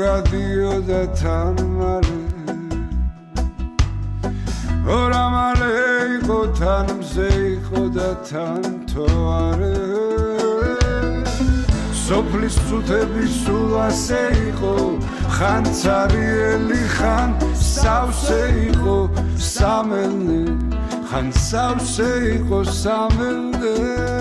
დიოდა 0.00 1.00
თან 1.12 1.56
მალე 1.76 2.20
ორა 4.96 5.24
მალე 5.34 5.72
იყო 6.16 6.38
თან 6.56 6.86
მზე 7.00 7.28
იყო 7.48 7.82
და 7.96 8.08
თან 8.28 8.62
თოარე 8.92 9.76
სოფლის 12.04 12.56
წუთების 12.70 13.34
სულ 13.44 13.76
ასე 13.88 14.22
იყო 14.48 14.72
ხან 15.36 15.68
цаრიელი 15.82 16.82
ხან 16.96 17.36
სავსე 17.66 18.40
იყო 18.72 18.96
სამელნე 19.52 20.40
ხან 21.12 21.28
სავსე 21.44 22.10
იყო 22.40 22.64
სამელნე 22.80 24.19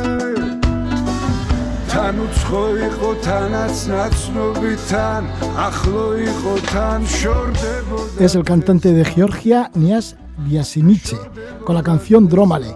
თან 1.99 2.15
უცხო 2.25 2.63
იყო 2.89 3.11
თანაც 3.27 3.77
ნაცნობიდან 3.93 5.23
ახლო 5.67 6.07
იყო 6.31 6.55
თან 6.71 7.01
შორდებოდა 7.19 8.19
Es 8.25 8.35
el 8.39 8.45
cantante 8.45 8.93
de 8.93 9.05
Georgia, 9.05 9.71
Nias 9.75 10.17
Biasimiche, 10.47 11.17
con 11.65 11.75
la 11.75 11.83
canción 11.83 12.29
Drómale. 12.29 12.73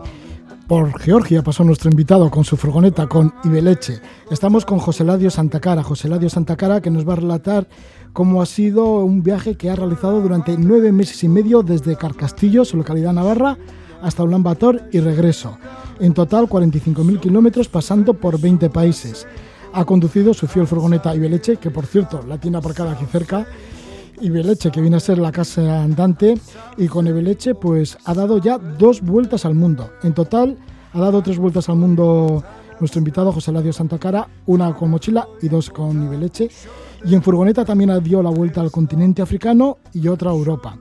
Por 0.69 1.01
Georgia 1.01 1.43
pasó 1.43 1.65
nuestro 1.65 1.91
invitado 1.91 2.31
con 2.31 2.45
su 2.45 2.57
furgoneta, 2.59 3.07
con 3.07 3.33
Ibeleche. 3.43 4.01
Estamos 4.31 4.67
con 4.67 4.79
José 4.79 5.03
Ladio 5.03 5.31
Santacara. 5.31 5.83
José 5.83 6.09
Ladio 6.09 6.29
Santacara 6.29 6.83
que 6.83 6.91
nos 6.91 7.09
va 7.09 7.15
a 7.15 7.17
relatar 7.17 7.67
cómo 8.13 8.43
ha 8.43 8.47
sido 8.47 8.85
un 9.01 9.23
viaje 9.23 9.57
que 9.57 9.71
ha 9.71 9.77
realizado 9.77 10.21
durante 10.21 10.59
nueve 10.59 10.93
meses 10.93 11.25
y 11.25 11.29
medio 11.29 11.63
desde 11.63 11.97
Carcastillo, 11.97 12.67
su 12.67 12.77
localidad 12.77 13.15
navarra, 13.15 13.57
hasta 14.03 14.23
Ulan 14.23 14.43
Bator 14.43 14.83
y 14.93 15.01
regreso. 15.01 15.57
En 16.00 16.14
total 16.14 16.48
45.000 16.48 17.20
kilómetros 17.20 17.68
pasando 17.68 18.14
por 18.14 18.40
20 18.40 18.70
países. 18.70 19.28
Ha 19.74 19.86
conducido 19.86 20.34
su 20.34 20.48
fiel 20.48 20.68
furgoneta 20.68 21.16
Ibeleche, 21.16 21.58
que 21.58 21.72
por 21.72 21.86
cierto 21.86 22.22
la 22.28 22.38
tiene 22.38 22.58
aparcada 22.58 22.92
aquí 22.92 23.06
cerca, 23.06 23.48
Ibeleche, 24.22 24.72
que 24.72 24.82
viene 24.82 24.98
a 24.98 25.00
ser 25.00 25.18
la 25.18 25.32
casa 25.32 25.84
andante, 25.84 26.38
y 26.78 26.88
con 26.88 27.08
Ibeleche 27.08 27.56
pues 27.56 27.98
ha 28.06 28.14
dado 28.14 28.38
ya 28.38 28.58
dos 28.58 29.02
vueltas 29.02 29.46
al 29.46 29.56
mundo. 29.56 29.90
En 30.04 30.14
total 30.14 30.58
ha 30.94 31.00
dado 31.00 31.22
tres 31.22 31.38
vueltas 31.38 31.70
al 31.70 31.78
mundo 31.78 32.44
nuestro 32.80 33.00
invitado 33.00 33.32
José 33.32 33.52
Ladio 33.52 33.74
Santacara, 33.74 34.28
una 34.46 34.74
con 34.74 34.90
mochila 34.90 35.28
y 35.42 35.48
dos 35.48 35.70
con 35.70 36.04
Ibeleche. 36.04 36.50
Y 37.06 37.16
en 37.16 37.24
furgoneta 37.24 37.66
también 37.66 37.92
dio 38.04 38.22
la 38.22 38.30
vuelta 38.30 38.62
al 38.62 38.72
continente 38.72 39.22
africano 39.22 39.78
y 39.94 40.08
otra 40.08 40.32
a 40.32 40.34
Europa. 40.34 40.78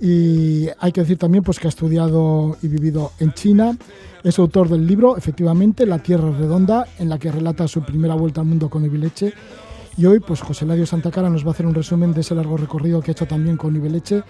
Y 0.00 0.68
hay 0.78 0.92
que 0.92 1.00
decir 1.00 1.18
también 1.18 1.42
pues, 1.42 1.58
que 1.58 1.66
ha 1.66 1.70
estudiado 1.70 2.56
y 2.62 2.68
vivido 2.68 3.12
en 3.18 3.32
China. 3.32 3.76
Es 4.22 4.38
autor 4.38 4.68
del 4.68 4.86
libro, 4.86 5.16
efectivamente, 5.16 5.86
La 5.86 5.98
Tierra 5.98 6.30
Redonda, 6.30 6.86
en 6.98 7.08
la 7.08 7.18
que 7.18 7.30
relata 7.30 7.68
su 7.68 7.82
primera 7.82 8.14
vuelta 8.14 8.40
al 8.40 8.46
mundo 8.46 8.68
con 8.68 8.84
Ibeleche. 8.84 9.32
Y 9.96 10.06
hoy, 10.06 10.20
pues 10.20 10.40
José 10.40 10.64
Ladio 10.64 10.86
Santacara 10.86 11.28
nos 11.28 11.44
va 11.44 11.48
a 11.48 11.50
hacer 11.52 11.66
un 11.66 11.74
resumen 11.74 12.12
de 12.12 12.20
ese 12.20 12.34
largo 12.34 12.56
recorrido 12.56 13.00
que 13.00 13.10
ha 13.10 13.12
hecho 13.12 13.26
también 13.26 13.56
con 13.56 13.74
Ibeleche, 13.74 14.22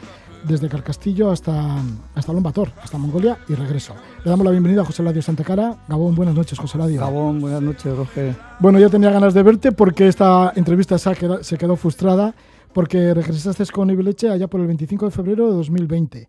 desde 0.45 0.69
Carcastillo 0.69 1.31
hasta, 1.31 1.77
hasta 2.15 2.33
Lombator, 2.33 2.71
hasta 2.83 2.97
Mongolia 2.97 3.39
y 3.49 3.55
regreso. 3.55 3.95
Le 4.25 4.31
damos 4.31 4.45
la 4.45 4.53
bienvenida 4.53 4.83
a 4.83 4.85
José 4.85 5.03
Ladio 5.03 5.21
Santacara. 5.21 5.77
Gabón, 5.89 6.15
buenas 6.15 6.35
noches, 6.35 6.59
José 6.59 6.79
Ladio. 6.79 7.01
Gabón, 7.01 7.41
buenas 7.41 7.61
noches, 7.61 7.95
Roger. 7.95 8.37
Bueno, 8.61 8.79
yo 8.79 8.89
tenía 8.89 9.11
ganas 9.11 9.35
de 9.35 9.43
verte 9.43 9.73
porque 9.73 10.09
esta 10.09 10.53
entrevista 10.55 10.97
se, 10.99 11.15
quedado, 11.15 11.43
se 11.43 11.59
quedó 11.59 11.77
frustrada 11.77 12.35
porque 12.73 13.15
regresaste 13.15 13.65
con 13.67 13.91
Ibeleche 13.91 14.29
allá 14.29 14.49
por 14.49 14.61
el 14.61 14.67
25 14.67 15.07
de 15.07 15.11
febrero 15.11 15.51
de 15.51 15.57
2020. 15.57 16.29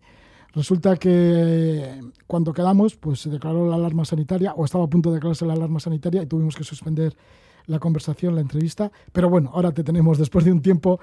Resulta 0.52 0.96
que 0.96 2.00
cuando 2.26 2.52
quedamos, 2.52 2.96
pues 2.96 3.20
se 3.20 3.30
declaró 3.30 3.68
la 3.68 3.76
alarma 3.76 4.04
sanitaria, 4.04 4.52
o 4.54 4.64
estaba 4.64 4.84
a 4.84 4.88
punto 4.88 5.10
de 5.10 5.16
declararse 5.16 5.46
la 5.46 5.52
alarma 5.52 5.78
sanitaria, 5.78 6.22
y 6.22 6.26
tuvimos 6.26 6.56
que 6.56 6.64
suspender 6.64 7.14
la 7.66 7.78
conversación, 7.78 8.34
la 8.34 8.40
entrevista. 8.40 8.90
Pero 9.12 9.30
bueno, 9.30 9.50
ahora 9.54 9.72
te 9.72 9.84
tenemos, 9.84 10.18
después 10.18 10.44
de 10.44 10.52
un 10.52 10.60
tiempo, 10.60 10.98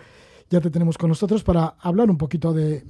ya 0.49 0.59
te 0.59 0.69
tenemos 0.69 0.97
con 0.97 1.09
nosotros 1.09 1.43
para 1.43 1.75
hablar 1.79 2.09
un 2.09 2.17
poquito 2.17 2.53
de, 2.53 2.83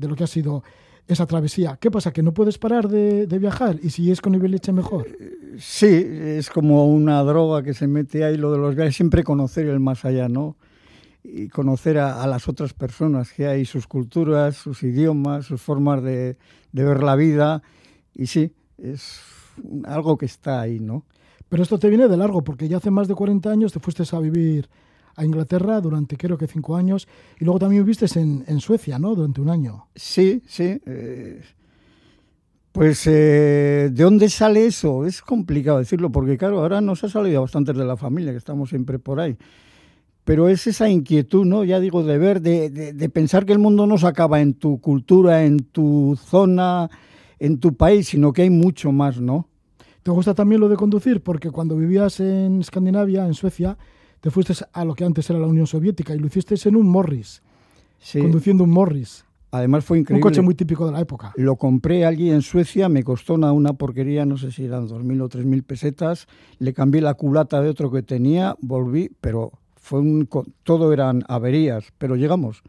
lo 0.00 0.14
que 0.14 0.24
ha 0.24 0.28
sido 0.28 0.62
esa 1.08 1.26
travesía. 1.26 1.76
¿Qué 1.80 1.90
pasa? 1.90 2.12
¿Que 2.12 2.22
no 2.22 2.32
puedes 2.32 2.56
parar 2.56 2.88
de, 2.88 3.26
de, 3.26 3.38
viajar? 3.38 3.78
¿Y 3.82 3.90
si 3.90 4.12
es 4.12 4.20
con 4.20 4.34
Ibeleche 4.34 4.72
mejor? 4.72 5.08
Sí, 5.58 5.88
es 5.88 6.50
como 6.50 6.86
una 6.86 7.20
droga 7.22 7.64
que 7.64 7.74
se 7.74 7.88
mete 7.88 8.22
ahí, 8.24 8.36
lo 8.36 8.52
de 8.52 8.58
los 8.58 8.76
viajes, 8.76 8.94
siempre 8.94 9.24
conocer 9.24 9.66
el 9.66 9.80
más 9.80 10.04
allá, 10.04 10.28
¿no? 10.28 10.56
Y 11.22 11.48
conocer 11.48 11.98
a, 11.98 12.22
a, 12.22 12.26
las 12.26 12.48
otras 12.48 12.72
personas 12.72 13.32
que 13.32 13.46
hay, 13.46 13.64
sus 13.64 13.86
culturas, 13.86 14.56
sus 14.56 14.82
idiomas, 14.82 15.46
sus 15.46 15.60
formas 15.60 16.02
de, 16.02 16.36
de, 16.72 16.84
ver 16.84 17.02
la 17.02 17.16
vida. 17.16 17.62
Y 18.14 18.26
sí, 18.26 18.52
es 18.78 19.20
algo 19.84 20.16
que 20.16 20.26
está 20.26 20.60
ahí, 20.60 20.80
¿no? 20.80 21.04
Pero 21.48 21.62
esto 21.62 21.78
te 21.78 21.88
viene 21.88 22.08
de 22.08 22.16
largo, 22.16 22.42
porque 22.42 22.68
ya 22.68 22.78
hace 22.78 22.90
más 22.90 23.08
de 23.08 23.14
40 23.14 23.50
años 23.50 23.72
te 23.72 23.80
fuiste 23.80 24.04
a 24.10 24.20
vivir 24.20 24.68
a 25.16 25.24
Inglaterra 25.24 25.80
durante 25.80 26.16
creo 26.16 26.38
que 26.38 26.46
cinco 26.46 26.76
años 26.76 27.08
y 27.38 27.44
luego 27.44 27.58
también 27.58 27.84
viviste 27.84 28.06
en, 28.18 28.44
en 28.46 28.60
Suecia, 28.60 28.98
¿no? 28.98 29.14
Durante 29.14 29.40
un 29.40 29.50
año. 29.50 29.88
Sí, 29.94 30.42
sí. 30.46 30.80
Eh, 30.86 31.42
pues, 32.72 33.04
eh, 33.08 33.90
¿de 33.92 34.04
dónde 34.04 34.30
sale 34.30 34.64
eso? 34.64 35.04
Es 35.04 35.20
complicado 35.20 35.78
decirlo, 35.78 36.10
porque 36.10 36.38
claro, 36.38 36.60
ahora 36.60 36.80
nos 36.80 37.02
ha 37.02 37.08
salido 37.08 37.42
bastante 37.42 37.72
de 37.72 37.84
la 37.84 37.96
familia, 37.96 38.30
que 38.30 38.38
estamos 38.38 38.70
siempre 38.70 38.98
por 38.98 39.20
ahí 39.20 39.36
pero 40.24 40.48
es 40.48 40.66
esa 40.66 40.88
inquietud, 40.88 41.44
¿no? 41.44 41.64
Ya 41.64 41.80
digo, 41.80 42.02
de 42.02 42.18
ver, 42.18 42.40
de, 42.40 42.70
de, 42.70 42.92
de, 42.92 43.08
pensar 43.08 43.46
que 43.46 43.52
el 43.52 43.58
mundo 43.58 43.86
no 43.86 43.98
se 43.98 44.06
acaba 44.06 44.40
en 44.40 44.54
tu 44.54 44.80
cultura, 44.80 45.44
en 45.44 45.60
tu 45.60 46.18
zona, 46.22 46.90
en 47.38 47.58
tu 47.58 47.74
país, 47.74 48.08
sino 48.08 48.32
que 48.32 48.42
hay 48.42 48.50
mucho 48.50 48.92
más, 48.92 49.20
¿no? 49.20 49.48
¿Te 50.02 50.10
gusta 50.10 50.34
también 50.34 50.60
lo 50.60 50.68
de 50.68 50.76
conducir? 50.76 51.22
Porque 51.22 51.50
cuando 51.50 51.76
vivías 51.76 52.20
en 52.20 52.60
Escandinavia, 52.60 53.26
en 53.26 53.34
Suecia, 53.34 53.76
te 54.20 54.30
fuiste 54.30 54.54
a 54.72 54.84
lo 54.84 54.94
que 54.94 55.04
antes 55.04 55.28
era 55.28 55.38
la 55.38 55.46
Unión 55.46 55.66
Soviética 55.66 56.14
y 56.14 56.18
lo 56.18 56.26
hiciste 56.26 56.56
en 56.68 56.76
un 56.76 56.88
Morris, 56.88 57.42
sí. 57.98 58.20
conduciendo 58.20 58.64
un 58.64 58.70
Morris. 58.70 59.24
Además 59.52 59.84
fue 59.84 59.98
increíble. 59.98 60.24
Un 60.24 60.30
coche 60.30 60.42
muy 60.42 60.54
típico 60.54 60.86
de 60.86 60.92
la 60.92 61.00
época. 61.00 61.32
Lo 61.36 61.56
compré 61.56 62.06
allí 62.06 62.30
en 62.30 62.40
Suecia, 62.40 62.88
me 62.88 63.02
costó 63.02 63.34
una, 63.34 63.52
una 63.52 63.72
porquería, 63.72 64.24
no 64.24 64.36
sé 64.36 64.52
si 64.52 64.64
eran 64.64 64.88
2.000 64.88 65.22
o 65.22 65.28
3.000 65.28 65.62
pesetas, 65.64 66.28
le 66.58 66.72
cambié 66.72 67.00
la 67.00 67.14
culata 67.14 67.60
de 67.60 67.68
otro 67.68 67.90
que 67.90 68.02
tenía, 68.02 68.54
volví, 68.60 69.10
pero 69.20 69.52
fue 69.80 69.98
un, 69.98 70.28
todo 70.62 70.92
eran 70.92 71.24
averías, 71.26 71.92
pero 71.98 72.14
llegamos. 72.14 72.62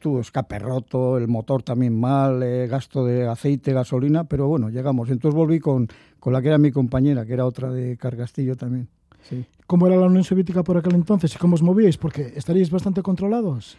Tuvo 0.00 0.20
escape 0.20 0.58
roto, 0.58 1.16
el 1.16 1.28
motor 1.28 1.62
también 1.62 1.98
mal, 1.98 2.42
eh, 2.42 2.66
gasto 2.66 3.06
de 3.06 3.26
aceite, 3.26 3.72
gasolina, 3.72 4.24
pero 4.24 4.48
bueno, 4.48 4.68
llegamos. 4.68 5.08
Entonces 5.08 5.34
volví 5.34 5.60
con, 5.60 5.88
con 6.20 6.34
la 6.34 6.42
que 6.42 6.48
era 6.48 6.58
mi 6.58 6.72
compañera, 6.72 7.24
que 7.24 7.32
era 7.32 7.46
otra 7.46 7.70
de 7.70 7.96
Cargastillo 7.96 8.56
también. 8.56 8.88
Sí. 9.22 9.46
¿Cómo 9.66 9.86
era 9.86 9.96
la 9.96 10.06
Unión 10.06 10.24
Soviética 10.24 10.62
por 10.62 10.76
aquel 10.76 10.94
entonces 10.94 11.34
y 11.34 11.38
cómo 11.38 11.54
os 11.54 11.62
movíais? 11.62 11.96
Porque 11.96 12.34
estaríais 12.36 12.70
bastante 12.70 13.00
controlados. 13.00 13.78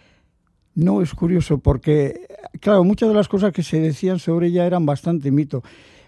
No, 0.74 1.02
es 1.02 1.14
curioso, 1.14 1.60
porque, 1.60 2.28
claro, 2.60 2.84
muchas 2.84 3.10
de 3.10 3.16
las 3.16 3.28
cosas 3.28 3.54
que 3.54 3.64
se 3.64 3.80
decían 3.80 4.18
sobre 4.18 4.48
ella 4.48 4.66
eran 4.66 4.86
bastante 4.86 5.30
mito. 5.30 5.62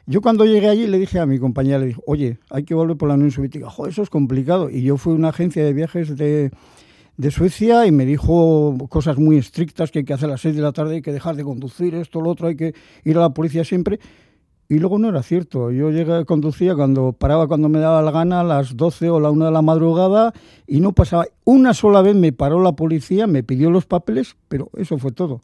Yo 0.09 0.21
cuando 0.21 0.45
llegué 0.45 0.69
allí 0.69 0.88
le 0.88 1.00
dije 1.00 1.19
a 1.19 1.25
mi 1.25 1.38
compañera, 1.38 1.80
le 1.80 1.88
dije, 1.88 2.00
oye, 2.06 2.39
hay 2.50 2.63
que 2.63 2.74
volver 2.74 2.95
por 2.95 3.09
la 3.09 3.15
Unión 3.15 3.30
Soviética. 3.30 3.69
Joder, 3.69 3.92
eso 3.92 4.04
es 4.04 4.09
complicado. 4.09 4.69
Y 4.69 4.81
yo 4.81 4.95
fui 4.95 5.12
a 5.12 5.15
una 5.18 5.30
agencia 5.30 5.65
de 5.65 5.74
viajes 5.74 6.15
de, 6.15 6.50
de, 7.18 7.31
Suecia 7.31 7.86
y 7.86 7.92
me 7.92 8.06
dijo 8.06 8.77
cosas 8.88 9.18
muy 9.18 9.38
estrictas, 9.38 9.92
que 9.92 10.00
hay 10.00 10.06
que 10.06 10.13
hacer 10.13 10.30
a 10.30 10.31
las 10.31 10.42
seis 10.42 10.56
de 10.56 10.62
la 10.62 10.71
tarde, 10.71 10.95
hay 10.95 11.01
que 11.01 11.12
dejar 11.12 11.36
de 11.36 11.44
conducir, 11.44 11.94
esto, 11.94 12.21
lo 12.21 12.30
otro, 12.30 12.48
hay 12.48 12.56
que 12.56 12.74
ir 13.04 13.18
a 13.18 13.19
la 13.19 13.31
policía 13.31 13.65
siempre. 13.65 14.00
Y 14.69 14.80
luego 14.80 14.98
no 14.98 15.09
era 15.09 15.21
cierto. 15.24 15.71
Yo 15.71 15.92
llegué, 15.92 16.24
conducía 16.24 16.74
cuando 16.74 17.12
paraba 17.12 17.48
cuando 17.50 17.68
me 17.68 17.80
daba 17.80 18.01
la 18.01 18.12
gana, 18.12 18.39
a 18.39 18.44
las 18.45 18.77
12 18.77 19.10
o 19.10 19.19
la 19.19 19.30
1 19.30 19.44
de 19.44 19.51
la 19.51 19.62
madrugada, 19.62 20.33
y 20.68 20.80
no 20.80 20.94
pasaba. 20.94 21.25
Una 21.44 21.74
sola 21.74 22.01
vez 22.01 22.15
me 22.15 22.31
paró 22.31 22.63
la 22.63 22.71
policía, 22.77 23.27
me 23.27 23.44
pidió 23.44 23.69
los 23.69 23.86
papeles, 23.86 24.38
pero 24.48 24.69
eso 24.77 24.98
fue 24.98 25.12
todo 25.12 25.42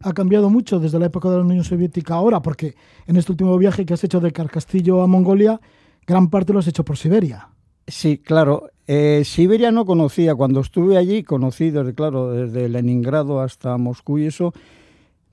ha 0.00 0.12
cambiado 0.12 0.50
mucho 0.50 0.78
desde 0.78 0.98
la 0.98 1.06
época 1.06 1.30
de 1.30 1.36
la 1.36 1.42
Unión 1.42 1.64
Soviética 1.64 2.14
ahora, 2.14 2.40
porque 2.42 2.74
en 3.06 3.16
este 3.16 3.32
último 3.32 3.56
viaje 3.58 3.86
que 3.86 3.94
has 3.94 4.04
hecho 4.04 4.20
de 4.20 4.32
Carcastillo 4.32 5.02
a 5.02 5.06
Mongolia, 5.06 5.60
gran 6.06 6.28
parte 6.28 6.52
lo 6.52 6.58
has 6.58 6.68
hecho 6.68 6.84
por 6.84 6.96
Siberia. 6.96 7.48
Sí, 7.86 8.18
claro. 8.18 8.70
Eh, 8.86 9.22
Siberia 9.24 9.70
no 9.70 9.84
conocía. 9.84 10.34
Cuando 10.34 10.60
estuve 10.60 10.96
allí, 10.96 11.22
conocí 11.22 11.70
desde, 11.70 11.94
claro, 11.94 12.32
desde 12.32 12.68
Leningrado 12.68 13.40
hasta 13.40 13.76
Moscú 13.78 14.18
y 14.18 14.26
eso. 14.26 14.52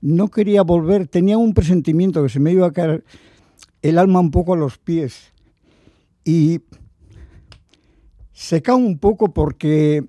No 0.00 0.28
quería 0.28 0.62
volver. 0.62 1.08
Tenía 1.08 1.36
un 1.36 1.52
presentimiento 1.52 2.22
que 2.22 2.28
se 2.28 2.40
me 2.40 2.52
iba 2.52 2.66
a 2.66 2.72
caer 2.72 3.04
el 3.82 3.98
alma 3.98 4.20
un 4.20 4.30
poco 4.30 4.54
a 4.54 4.56
los 4.56 4.78
pies. 4.78 5.32
Y 6.24 6.60
se 8.32 8.62
cae 8.62 8.76
un 8.76 8.98
poco 8.98 9.32
porque 9.32 10.04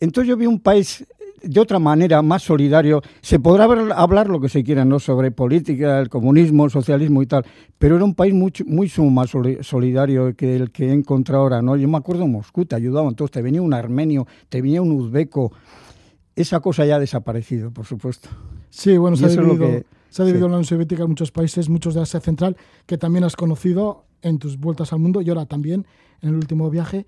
entonces 0.00 0.28
yo 0.28 0.36
vi 0.36 0.46
un 0.46 0.60
país 0.60 1.06
de 1.42 1.60
otra 1.60 1.78
manera, 1.78 2.22
más 2.22 2.42
solidario. 2.42 3.02
Se 3.20 3.38
podrá 3.38 3.64
hablar 3.94 4.28
lo 4.28 4.40
que 4.40 4.48
se 4.48 4.62
quiera, 4.62 4.84
¿no? 4.84 4.98
Sobre 4.98 5.30
política, 5.30 6.00
el 6.00 6.08
comunismo, 6.08 6.64
el 6.64 6.70
socialismo 6.70 7.22
y 7.22 7.26
tal, 7.26 7.44
pero 7.78 7.96
era 7.96 8.04
un 8.04 8.14
país 8.14 8.34
mucho, 8.34 8.64
mucho 8.66 9.02
más 9.04 9.30
solidario 9.62 10.34
que 10.36 10.56
el 10.56 10.70
que 10.70 10.88
he 10.88 10.92
encontrado 10.92 11.42
ahora, 11.42 11.62
¿no? 11.62 11.76
Yo 11.76 11.88
me 11.88 11.98
acuerdo 11.98 12.24
en 12.24 12.32
Moscú, 12.32 12.64
te 12.66 12.76
ayudaba, 12.76 13.08
entonces 13.08 13.32
te 13.32 13.42
venía 13.42 13.62
un 13.62 13.74
armenio, 13.74 14.26
te 14.48 14.60
venía 14.60 14.82
un 14.82 14.92
uzbeco. 14.92 15.52
Esa 16.36 16.60
cosa 16.60 16.86
ya 16.86 16.96
ha 16.96 17.00
desaparecido, 17.00 17.70
por 17.70 17.86
supuesto. 17.86 18.28
Sí, 18.70 18.96
bueno, 18.96 19.16
se 19.16 19.26
ha 19.26 19.28
dividido, 19.28 19.58
que, 19.58 19.86
se 20.08 20.22
ha 20.22 20.24
dividido 20.24 20.46
sí. 20.46 20.50
la 20.50 20.56
Unión 20.56 20.64
Soviética 20.64 21.02
en 21.02 21.08
muchos 21.08 21.32
países, 21.32 21.68
muchos 21.68 21.94
de 21.94 22.02
Asia 22.02 22.20
Central, 22.20 22.56
que 22.86 22.98
también 22.98 23.24
has 23.24 23.36
conocido 23.36 24.04
en 24.22 24.38
tus 24.38 24.58
vueltas 24.58 24.92
al 24.92 25.00
mundo 25.00 25.22
y 25.22 25.28
ahora 25.28 25.46
también 25.46 25.86
en 26.22 26.30
el 26.30 26.34
último 26.36 26.70
viaje. 26.70 27.06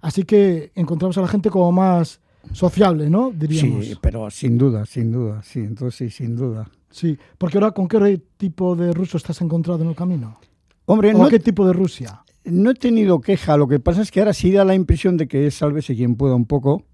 Así 0.00 0.24
que 0.24 0.72
encontramos 0.74 1.16
a 1.18 1.22
la 1.22 1.28
gente 1.28 1.50
como 1.50 1.72
más 1.72 2.20
sociable, 2.52 3.10
¿no? 3.10 3.30
Diríamos. 3.30 3.86
Sí, 3.86 3.94
pero 4.00 4.30
sin 4.30 4.58
duda, 4.58 4.86
sin 4.86 5.12
duda, 5.12 5.42
sí, 5.42 5.60
entonces 5.60 5.96
sí, 5.96 6.10
sin 6.10 6.36
duda. 6.36 6.68
Sí, 6.90 7.18
porque 7.38 7.58
ahora, 7.58 7.72
¿con 7.72 7.88
qué 7.88 8.22
tipo 8.36 8.74
de 8.76 8.92
ruso 8.92 9.16
estás 9.16 9.40
encontrado 9.40 9.82
en 9.82 9.90
el 9.90 9.96
camino? 9.96 10.38
Hombre, 10.86 11.14
¿O 11.14 11.18
no, 11.18 11.28
qué 11.28 11.38
tipo 11.38 11.66
de 11.66 11.72
Rusia? 11.72 12.22
no 12.46 12.70
he 12.70 12.74
tenido 12.74 13.20
queja, 13.20 13.56
lo 13.56 13.66
que 13.66 13.80
pasa 13.80 14.02
es 14.02 14.10
que 14.10 14.20
ahora 14.20 14.32
sí 14.32 14.52
da 14.52 14.64
la 14.64 14.74
impresión 14.74 15.16
de 15.16 15.26
que 15.26 15.46
es 15.46 15.56
sálvese 15.56 15.96
quien 15.96 16.14
pueda 16.14 16.36
un 16.36 16.46
poco, 16.46 16.84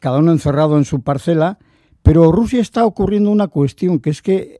cada 0.00 0.18
uno 0.18 0.32
encerrado 0.32 0.76
en 0.76 0.84
su 0.84 1.02
parcela, 1.02 1.58
pero 2.02 2.32
Rusia 2.32 2.60
está 2.60 2.84
ocurriendo 2.84 3.30
una 3.30 3.48
cuestión, 3.48 4.00
que 4.00 4.10
es 4.10 4.20
que 4.20 4.58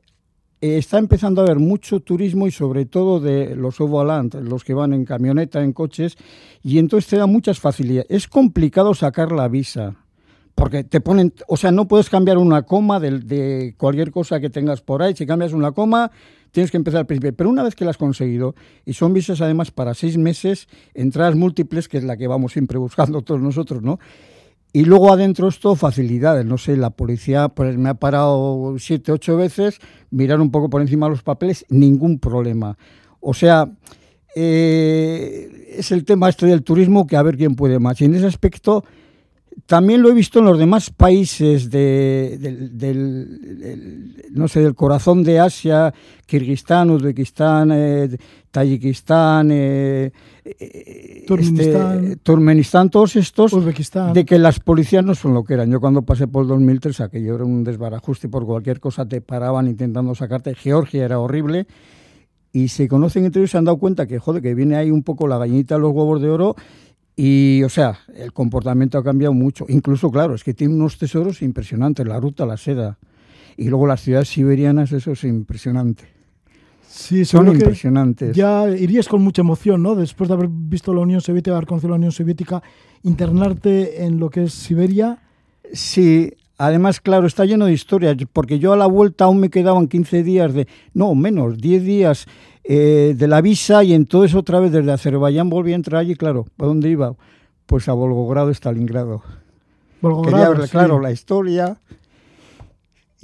está 0.63 0.97
empezando 0.97 1.41
a 1.41 1.45
haber 1.45 1.59
mucho 1.59 1.99
turismo 1.99 2.47
y 2.47 2.51
sobre 2.51 2.85
todo 2.85 3.19
de 3.19 3.53
los 3.55 3.81
overland, 3.81 4.35
los 4.35 4.63
que 4.63 4.73
van 4.73 4.93
en 4.93 5.03
camioneta, 5.03 5.61
en 5.61 5.73
coches, 5.73 6.15
y 6.63 6.77
entonces 6.77 7.09
te 7.09 7.17
da 7.17 7.25
muchas 7.25 7.59
facilidades. 7.59 8.09
Es 8.09 8.27
complicado 8.29 8.93
sacar 8.93 9.33
la 9.33 9.49
visa, 9.49 9.95
porque 10.55 10.85
te 10.85 11.01
ponen, 11.01 11.33
o 11.47 11.57
sea, 11.57 11.71
no 11.71 11.87
puedes 11.87 12.09
cambiar 12.09 12.37
una 12.37 12.61
coma 12.61 13.01
de, 13.01 13.19
de 13.19 13.75
cualquier 13.77 14.11
cosa 14.11 14.39
que 14.39 14.49
tengas 14.49 14.79
por 14.79 15.03
ahí. 15.03 15.13
Si 15.15 15.25
cambias 15.25 15.51
una 15.51 15.73
coma, 15.73 16.11
tienes 16.51 16.71
que 16.71 16.77
empezar 16.77 17.01
al 17.01 17.07
principio. 17.07 17.35
Pero 17.35 17.49
una 17.49 17.63
vez 17.63 17.75
que 17.75 17.83
la 17.83 17.91
has 17.91 17.97
conseguido, 17.97 18.55
y 18.85 18.93
son 18.93 19.13
visas 19.13 19.41
además 19.41 19.71
para 19.71 19.93
seis 19.93 20.17
meses, 20.17 20.69
entradas 20.93 21.35
múltiples, 21.35 21.89
que 21.89 21.97
es 21.97 22.05
la 22.05 22.15
que 22.15 22.27
vamos 22.27 22.53
siempre 22.53 22.77
buscando 22.87 23.21
todos 23.21 23.41
nosotros, 23.41 23.81
¿no? 23.81 23.99
Y 24.75 24.85
luego 24.85 25.13
adentro 25.13 25.47
esto, 25.47 25.75
facilidades. 25.75 26.45
No 26.45 26.57
sé, 26.57 26.75
la 26.75 26.89
policía 26.89 27.47
pues, 27.49 27.77
me 27.77 27.89
ha 27.89 27.93
parado 27.93 28.75
siete, 28.79 29.11
ocho 29.11 29.37
veces, 29.37 29.79
mirar 30.09 30.41
un 30.41 30.49
poco 30.49 30.71
por 30.71 30.81
encima 30.81 31.05
de 31.05 31.11
los 31.11 31.21
papeles, 31.21 31.63
ningún 31.69 32.17
problema. 32.17 32.75
O 33.19 33.35
sea, 33.35 33.71
eh, 34.35 35.67
es 35.77 35.91
el 35.91 36.05
tema 36.05 36.27
este 36.27 36.47
del 36.47 36.63
turismo 36.63 37.05
que 37.05 37.15
a 37.15 37.21
ver 37.21 37.37
quién 37.37 37.55
puede 37.55 37.77
más. 37.77 38.01
Y 38.01 38.05
en 38.05 38.15
ese 38.15 38.25
aspecto 38.25 38.83
también 39.65 40.01
lo 40.01 40.09
he 40.09 40.13
visto 40.13 40.39
en 40.39 40.45
los 40.45 40.57
demás 40.57 40.89
países 40.89 41.69
de, 41.69 42.37
del, 42.39 42.77
del, 42.77 43.59
del, 43.59 44.25
no 44.31 44.47
sé, 44.47 44.61
del 44.61 44.75
corazón 44.75 45.23
de 45.23 45.39
Asia, 45.39 45.93
Kirguistán, 46.25 46.89
Uzbekistán, 46.89 47.71
eh, 47.71 48.17
Tayikistán, 48.51 49.49
eh, 49.51 50.11
Turkmenistán, 51.27 52.03
este, 52.03 52.15
Turkmenistán, 52.17 52.89
todos 52.89 53.15
estos, 53.15 53.53
Uzbekistán. 53.53 54.13
de 54.13 54.25
que 54.25 54.37
las 54.37 54.59
policías 54.59 55.03
no 55.03 55.15
son 55.15 55.33
lo 55.33 55.43
que 55.43 55.53
eran. 55.53 55.71
Yo 55.71 55.79
cuando 55.79 56.01
pasé 56.01 56.27
por 56.27 56.43
el 56.43 56.49
2003, 56.49 57.01
aquello 57.01 57.35
era 57.35 57.45
un 57.45 57.63
desbarajuste, 57.63 58.29
por 58.29 58.45
cualquier 58.45 58.79
cosa 58.79 59.05
te 59.05 59.21
paraban 59.21 59.67
intentando 59.67 60.13
sacarte. 60.15 60.55
Georgia 60.55 61.05
era 61.05 61.19
horrible. 61.19 61.67
Y 62.55 62.67
se 62.67 62.87
conocen 62.87 63.25
entre 63.25 63.41
ellos 63.41 63.49
se 63.49 63.57
han 63.57 63.65
dado 63.65 63.79
cuenta 63.79 64.05
que, 64.05 64.19
joder, 64.19 64.43
que 64.43 64.53
viene 64.53 64.75
ahí 64.75 64.91
un 64.91 65.01
poco 65.01 65.27
la 65.27 65.39
gallinita 65.39 65.73
de 65.73 65.81
los 65.81 65.91
huevos 65.91 66.21
de 66.21 66.29
oro 66.29 66.55
y, 67.15 67.61
o 67.63 67.69
sea, 67.69 67.99
el 68.15 68.33
comportamiento 68.33 68.97
ha 68.97 69.03
cambiado 69.03 69.33
mucho. 69.33 69.65
Incluso, 69.69 70.09
claro, 70.09 70.35
es 70.35 70.43
que 70.43 70.53
tiene 70.53 70.73
unos 70.73 70.97
tesoros 70.97 71.41
impresionantes, 71.41 72.07
la 72.07 72.19
ruta, 72.19 72.45
la 72.45 72.57
seda. 72.57 72.97
Y 73.55 73.69
luego 73.69 73.85
las 73.85 74.01
ciudades 74.01 74.29
siberianas, 74.29 74.91
eso 74.91 75.11
es 75.11 75.23
impresionante. 75.23 76.05
Sí, 76.87 77.25
son 77.25 77.47
impresionantes. 77.47 78.35
Ya 78.35 78.69
irías 78.69 79.07
con 79.07 79.23
mucha 79.23 79.41
emoción, 79.41 79.81
¿no? 79.81 79.95
Después 79.95 80.27
de 80.27 80.35
haber 80.35 80.47
visto 80.47 80.93
la 80.93 81.01
Unión 81.01 81.21
Soviética, 81.21 81.55
haber 81.55 81.67
conocido 81.67 81.89
la 81.89 81.95
Unión 81.95 82.11
Soviética, 82.11 82.61
internarte 83.01 84.05
en 84.05 84.19
lo 84.19 84.29
que 84.29 84.43
es 84.43 84.53
Siberia. 84.53 85.19
Sí, 85.71 86.33
además, 86.57 86.99
claro, 86.99 87.27
está 87.27 87.45
lleno 87.45 87.65
de 87.65 87.73
historias, 87.73 88.15
porque 88.31 88.59
yo 88.59 88.73
a 88.73 88.77
la 88.77 88.85
vuelta 88.85 89.25
aún 89.25 89.39
me 89.39 89.49
quedaban 89.49 89.87
15 89.87 90.23
días 90.23 90.53
de, 90.53 90.67
no, 90.93 91.15
menos, 91.15 91.57
10 91.57 91.83
días 91.83 92.27
eh, 92.63 93.13
de 93.17 93.27
la 93.27 93.41
visa 93.41 93.83
y 93.83 93.93
entonces 93.93 94.35
otra 94.35 94.59
vez 94.59 94.71
desde 94.71 94.91
Azerbaiyán 94.91 95.49
volví 95.49 95.73
a 95.73 95.75
entrar 95.75 96.01
allí, 96.01 96.15
claro, 96.15 96.45
¿a 96.57 96.65
dónde 96.65 96.89
iba? 96.89 97.15
Pues 97.65 97.87
a 97.89 97.93
Volgogrado, 97.93 98.49
Stalingrado. 98.51 99.21
Volgogrado, 100.01 100.37
Quería 100.37 100.57
ver, 100.59 100.67
sí. 100.67 100.71
claro, 100.71 100.99
la 100.99 101.11
historia. 101.11 101.77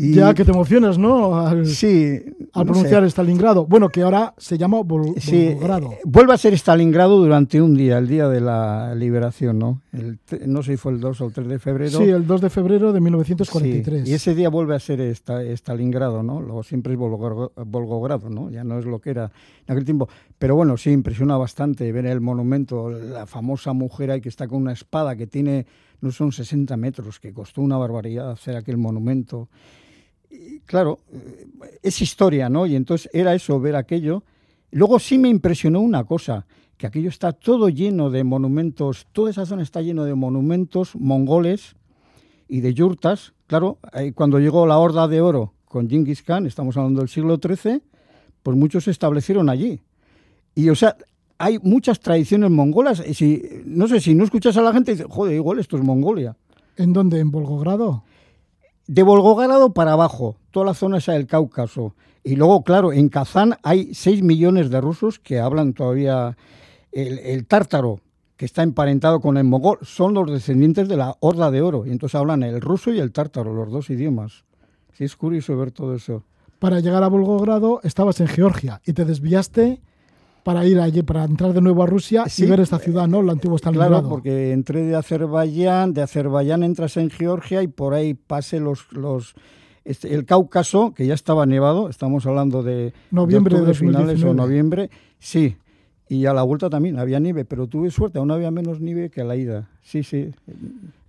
Y 0.01 0.13
ya 0.13 0.33
que 0.33 0.45
te 0.45 0.51
emocionas, 0.51 0.97
¿no? 0.97 1.37
Al, 1.37 1.65
sí. 1.65 2.21
Al 2.53 2.65
pronunciar 2.65 3.01
no 3.01 3.09
sé. 3.09 3.11
Stalingrado. 3.11 3.65
Bueno, 3.65 3.89
que 3.89 4.01
ahora 4.01 4.33
se 4.37 4.57
llama 4.57 4.81
Vol 4.81 5.13
sí, 5.17 5.47
Volgogrado. 5.47 5.89
Vuelve 6.05 6.33
a 6.33 6.37
ser 6.37 6.53
Stalingrado 6.53 7.17
durante 7.17 7.61
un 7.61 7.75
día, 7.75 7.97
el 7.97 8.07
día 8.07 8.29
de 8.29 8.39
la 8.39 8.95
liberación, 8.95 9.59
¿no? 9.59 9.81
El, 9.91 10.17
no 10.47 10.63
sé 10.63 10.71
si 10.71 10.77
fue 10.77 10.93
el 10.93 11.01
2 11.01 11.19
o 11.19 11.25
el 11.25 11.33
3 11.33 11.47
de 11.49 11.59
febrero. 11.59 11.97
Sí, 11.99 12.03
el 12.03 12.25
2 12.25 12.39
de 12.39 12.49
febrero 12.49 12.93
de 12.93 13.01
1943. 13.01 14.05
Sí, 14.05 14.11
y 14.11 14.13
ese 14.13 14.35
día 14.35 14.47
vuelve 14.47 14.73
a 14.73 14.79
ser 14.79 15.01
esta, 15.01 15.43
Stalingrado, 15.43 16.23
¿no? 16.23 16.39
Luego 16.39 16.63
siempre 16.63 16.93
es 16.93 16.99
Volgogrado, 16.99 18.29
¿no? 18.29 18.49
Ya 18.49 18.63
no 18.63 18.79
es 18.79 18.85
lo 18.85 18.99
que 18.99 19.09
era 19.09 19.29
en 19.67 19.73
aquel 19.73 19.83
tiempo. 19.83 20.07
Pero 20.37 20.55
bueno, 20.55 20.77
sí, 20.77 20.91
impresiona 20.91 21.35
bastante 21.35 21.91
ver 21.91 22.05
el 22.05 22.21
monumento, 22.21 22.89
la 22.89 23.25
famosa 23.25 23.73
mujer 23.73 24.11
ahí 24.11 24.21
que 24.21 24.29
está 24.29 24.47
con 24.47 24.61
una 24.61 24.71
espada 24.71 25.17
que 25.17 25.27
tiene, 25.27 25.65
no 25.99 26.11
son 26.11 26.31
60 26.31 26.77
metros, 26.77 27.19
que 27.19 27.33
costó 27.33 27.61
una 27.61 27.75
barbaridad 27.75 28.31
hacer 28.31 28.55
aquel 28.55 28.77
monumento. 28.77 29.49
Y, 30.29 30.59
claro, 30.61 30.99
es 31.81 32.01
historia, 32.01 32.49
¿no? 32.49 32.65
Y 32.65 32.75
entonces 32.75 33.09
era 33.13 33.33
eso, 33.33 33.59
ver 33.59 33.75
aquello. 33.75 34.23
Luego 34.71 34.99
sí 34.99 35.17
me 35.17 35.29
impresionó 35.29 35.81
una 35.81 36.03
cosa, 36.03 36.45
que 36.77 36.87
aquello 36.87 37.09
está 37.09 37.33
todo 37.33 37.69
lleno 37.69 38.09
de 38.09 38.23
monumentos, 38.23 39.07
toda 39.11 39.31
esa 39.31 39.45
zona 39.45 39.63
está 39.63 39.81
lleno 39.81 40.05
de 40.05 40.15
monumentos 40.15 40.95
mongoles 40.95 41.75
y 42.47 42.61
de 42.61 42.73
yurtas. 42.73 43.33
Claro, 43.47 43.79
cuando 44.15 44.39
llegó 44.39 44.65
la 44.65 44.77
Horda 44.77 45.07
de 45.07 45.21
Oro 45.21 45.53
con 45.65 45.89
Genghis 45.89 46.21
Khan, 46.21 46.45
estamos 46.45 46.77
hablando 46.77 46.99
del 47.01 47.09
siglo 47.09 47.37
XIII, 47.37 47.81
pues 48.43 48.55
muchos 48.55 48.85
se 48.85 48.91
establecieron 48.91 49.49
allí. 49.49 49.81
Y 50.55 50.69
o 50.69 50.75
sea, 50.75 50.95
hay 51.37 51.57
muchas 51.59 51.99
tradiciones 51.99 52.49
mongolas. 52.51 53.03
Y 53.05 53.13
si, 53.13 53.43
no 53.65 53.87
sé, 53.87 53.99
si 53.99 54.13
no 54.13 54.23
escuchas 54.23 54.55
a 54.57 54.61
la 54.61 54.71
gente, 54.71 54.91
dice, 54.91 55.05
joder, 55.09 55.35
igual 55.35 55.59
esto 55.59 55.77
es 55.77 55.83
Mongolia. 55.83 56.37
¿En 56.77 56.93
dónde? 56.93 57.19
¿En 57.19 57.31
Volgogrado? 57.31 58.03
De 58.89 59.03
Volgogrado 59.03 59.71
para 59.71 59.91
abajo, 59.91 60.37
toda 60.49 60.65
la 60.65 60.73
zona 60.73 60.97
esa 60.97 61.13
del 61.13 61.27
Cáucaso. 61.27 61.93
Y 62.23 62.37
luego, 62.37 62.63
claro, 62.63 62.91
en 62.91 63.09
Kazán 63.09 63.55
hay 63.61 63.93
6 63.93 64.23
millones 64.23 64.71
de 64.71 64.81
rusos 64.81 65.19
que 65.19 65.39
hablan 65.39 65.73
todavía 65.73 66.35
el, 66.91 67.45
tártaro, 67.45 67.99
que 68.35 68.45
está 68.45 68.63
emparentado 68.63 69.21
con 69.21 69.37
el 69.37 69.43
mogol. 69.43 69.77
Son 69.83 70.15
los 70.15 70.31
descendientes 70.31 70.87
de 70.87 70.97
la 70.97 71.15
Horda 71.19 71.51
de 71.51 71.61
Oro. 71.61 71.85
Y 71.85 71.91
entonces 71.91 72.15
hablan 72.15 72.41
el 72.41 72.61
ruso 72.61 72.91
y 72.91 72.97
el 72.97 73.11
tártaro, 73.11 73.53
los 73.53 73.71
dos 73.71 73.91
idiomas. 73.91 74.43
Sí, 74.93 75.03
es 75.03 75.15
curioso 75.15 75.55
ver 75.55 75.69
todo 75.69 75.93
eso. 75.93 76.23
Para 76.57 76.79
llegar 76.79 77.03
a 77.03 77.09
Volgogrado 77.09 77.81
estabas 77.83 78.19
en 78.21 78.27
Georgia 78.27 78.81
y 78.87 78.93
te 78.93 79.05
desviaste 79.05 79.83
para 80.43 80.65
ir 80.65 80.79
allí, 80.79 81.03
para 81.03 81.23
entrar 81.25 81.53
de 81.53 81.61
nuevo 81.61 81.83
a 81.83 81.85
Rusia 81.85 82.25
sí, 82.27 82.45
y 82.45 82.49
ver 82.49 82.59
esta 82.59 82.79
ciudad, 82.79 83.07
¿no? 83.07 83.21
La 83.21 83.33
antigua 83.33 83.57
Stalingrado. 83.57 83.91
Claro, 83.93 84.09
porque 84.09 84.51
entré 84.51 84.83
de 84.83 84.95
Azerbaiyán, 84.95 85.93
de 85.93 86.01
Azerbaiyán 86.01 86.63
entras 86.63 86.97
en 86.97 87.09
Georgia 87.09 87.61
y 87.63 87.67
por 87.67 87.93
ahí 87.93 88.13
pasé 88.13 88.59
los, 88.59 88.91
los 88.91 89.35
este, 89.85 90.13
el 90.13 90.25
Cáucaso, 90.25 90.93
que 90.93 91.05
ya 91.07 91.13
estaba 91.13 91.45
nevado, 91.45 91.89
estamos 91.89 92.25
hablando 92.25 92.63
de 92.63 92.93
noviembre 93.11 93.59
de, 93.59 93.65
de 93.65 93.73
finales 93.73 94.23
o 94.23 94.33
noviembre, 94.33 94.89
sí. 95.19 95.57
Y 96.07 96.25
a 96.25 96.33
la 96.33 96.41
vuelta 96.41 96.71
también 96.71 96.97
había 96.97 97.19
nieve, 97.19 97.45
pero 97.45 97.67
tuve 97.67 97.91
suerte, 97.91 98.17
aún 98.17 98.31
había 98.31 98.49
menos 98.49 98.81
nieve 98.81 99.11
que 99.11 99.21
a 99.21 99.23
la 99.23 99.35
ida. 99.35 99.69
Sí, 99.81 100.01
sí. 100.03 100.31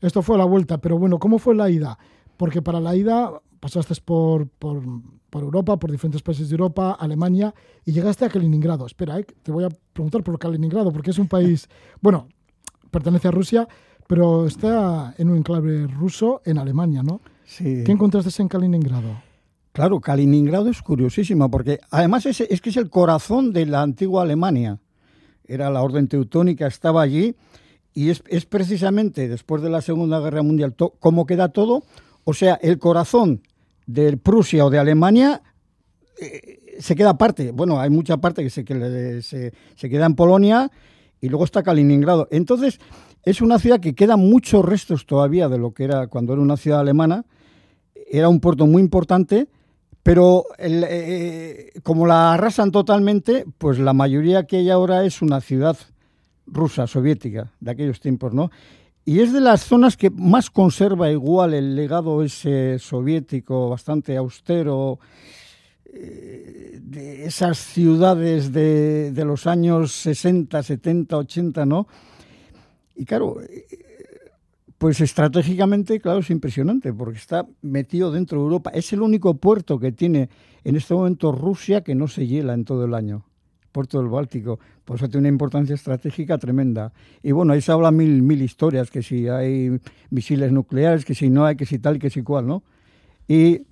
Esto 0.03 0.21
fue 0.21 0.37
a 0.37 0.39
la 0.39 0.45
vuelta, 0.45 0.79
pero 0.79 0.99
bueno, 0.99 1.19
¿cómo 1.19 1.39
fue 1.39 1.55
la 1.55 1.71
ida? 1.71 1.99
Porque 2.37 2.61
para 2.61 2.81
la 2.81 2.95
ida 2.95 3.33
pasaste 3.61 3.95
por, 4.05 4.49
por, 4.49 4.83
por, 5.31 5.43
Europa, 5.43 5.79
por 5.79 5.91
diferentes 5.91 6.23
países 6.23 6.49
de 6.49 6.55
Europa, 6.55 6.97
Alemania, 6.99 7.55
y 7.85 7.93
llegaste 7.93 8.25
a 8.25 8.29
Kaliningrado. 8.29 8.85
Espera, 8.87 9.19
eh, 9.19 9.27
te 9.43 9.53
voy 9.53 9.65
a 9.65 9.69
preguntar 9.93 10.23
por 10.23 10.39
Kaliningrado, 10.39 10.93
porque 10.93 11.11
es 11.11 11.19
un 11.19 11.29
país, 11.29 11.69
bueno, 12.01 12.29
pertenece 12.91 13.29
a 13.29 13.31
Rusia, 13.31 13.69
pero 14.07 14.47
está 14.47 15.15
en 15.19 15.31
un 15.31 15.39
enclave 15.39 15.87
ruso 15.87 16.43
en 16.45 16.59
Alemania, 16.59 17.03
¿no? 17.03 17.21
Sí. 17.45 17.85
¿Qué 17.85 17.93
encontraste 17.93 18.43
en 18.43 18.49
Kaliningrado? 18.49 19.23
Claro, 19.73 20.01
Kaliningrado 20.01 20.69
es 20.69 20.83
curiosísimo, 20.83 21.49
porque 21.51 21.79
además 21.91 22.27
es, 22.27 22.41
es 22.41 22.61
que 22.61 22.71
es 22.71 22.77
el 22.77 22.91
corazón 22.91 23.53
de 23.53 23.67
la 23.67 23.83
antigua 23.83 24.23
Alemania. 24.23 24.81
Era 25.45 25.71
la 25.71 25.83
orden 25.83 26.09
teutónica, 26.09 26.67
estaba 26.67 27.03
allí, 27.03 27.37
y 27.95 28.11
es, 28.11 28.23
es 28.29 28.47
precisamente 28.47 29.29
después 29.29 29.63
de 29.63 29.71
la 29.71 29.81
Segunda 29.81 30.21
Guerra 30.21 30.43
Mundial, 30.43 30.75
cómo 30.99 31.27
queda 31.27 31.51
todo, 31.51 31.85
o 32.25 32.35
sea, 32.35 32.55
el 32.63 32.79
corazón 32.79 33.43
de 33.93 34.17
Prusia 34.17 34.65
o 34.65 34.71
de 34.71 34.79
Alemania 34.79 35.43
eh, 36.21 36.77
se 36.81 36.95
queda 36.95 37.11
aparte. 37.11 37.51
Bueno, 37.51 37.81
hay 37.81 37.91
mucha 37.91 38.19
parte 38.19 38.43
que, 38.43 38.51
se, 38.51 38.65
que 38.65 39.21
se, 39.23 39.91
queda 39.91 40.07
en 40.07 40.15
Polonia 40.15 40.71
y 41.21 41.29
luego 41.29 41.45
está 41.45 41.63
Kaliningrado. 41.63 42.29
Entonces, 42.31 42.81
es 43.23 43.41
una 43.43 43.59
ciudad 43.59 43.81
que 43.81 43.95
quedan 43.95 44.21
muchos 44.21 44.65
restos 44.65 45.07
todavía 45.07 45.49
de 45.49 45.59
lo 45.59 45.73
que 45.73 45.85
era 45.85 46.07
cuando 46.07 46.33
era 46.33 46.43
una 46.43 46.57
ciudad 46.57 46.81
alemana. 46.81 47.25
Era 48.11 48.29
un 48.29 48.41
puerto 48.41 48.67
muy 48.67 48.83
importante, 48.83 49.49
pero 50.03 50.45
el, 50.59 50.85
eh, 50.89 51.73
como 51.83 52.07
la 52.07 52.35
arrasan 52.35 52.71
totalmente, 52.71 53.45
pues 53.59 53.79
la 53.79 53.93
mayoría 53.93 54.45
que 54.45 54.57
hay 54.57 54.71
ahora 54.71 55.05
es 55.05 55.23
una 55.23 55.41
ciudad 55.41 55.77
rusa, 56.47 56.87
soviética, 56.87 57.53
de 57.61 57.71
aquellos 57.71 58.01
tiempos, 58.01 58.33
¿no? 58.33 58.51
Y 59.05 59.21
es 59.21 59.33
de 59.33 59.41
las 59.41 59.65
zonas 59.65 59.97
que 59.97 60.11
más 60.11 60.51
conserva 60.51 61.11
igual 61.11 61.55
el 61.55 61.75
legado 61.75 62.23
ese 62.23 62.79
soviético, 62.79 63.71
bastante 63.71 64.17
austero, 64.17 64.99
eh, 65.87 66.79
de 66.83 67.25
esas 67.25 67.59
ciudades 67.59 68.53
de, 68.53 69.11
de, 69.13 69.25
los 69.25 69.47
años 69.47 69.93
60, 69.93 70.63
70, 70.63 71.17
80, 71.17 71.67
¿no? 71.67 71.89
Y 72.95 73.05
claro, 73.05 73.41
eh, 73.41 73.67
pues 74.77 75.01
estratégicamente, 75.01 76.01
claro, 76.01 76.21
es 76.21 76.31
impresionante, 76.31 76.93
porque 76.93 77.19
está 77.19 77.47
metido 77.63 78.13
dentro 78.13 78.39
de 78.39 78.45
Europa. 78.45 78.71
Es 78.75 78.93
el 78.93 79.03
único 79.03 79.35
puerto 79.35 79.79
que 79.79 79.93
tiene 79.93 80.29
en 80.63 80.77
este 80.77 80.95
momento 80.95 81.33
Rusia 81.33 81.83
que 81.83 81.95
no 81.95 82.07
se 82.07 82.27
hiela 82.27 82.55
en 82.55 82.65
todo 82.65 82.85
el 82.85 82.95
año 82.95 83.30
puerto 83.71 83.99
del 83.99 84.09
Báltico. 84.09 84.59
Por 84.85 84.97
eso 84.97 85.09
tiene 85.09 85.21
una 85.21 85.29
importancia 85.29 85.75
estratégica 85.75 86.39
tremenda. 86.39 86.93
Y 87.23 87.33
bueno, 87.33 87.53
ahí 87.53 87.61
se 87.61 87.73
habla 87.73 87.91
mil, 87.91 88.23
mil 88.23 88.43
historias, 88.43 88.91
que 88.91 89.03
si 89.03 89.29
hay 89.29 89.79
misiles 90.11 90.53
nucleares, 90.53 91.05
que 91.05 91.15
si 91.15 91.31
no 91.31 91.45
hay, 91.45 91.57
que 91.57 91.67
si 91.67 91.79
tal, 91.79 91.99
que 91.99 92.11
si 92.11 92.23
cual, 92.23 92.47
¿no? 92.47 92.63
Y 93.29 93.63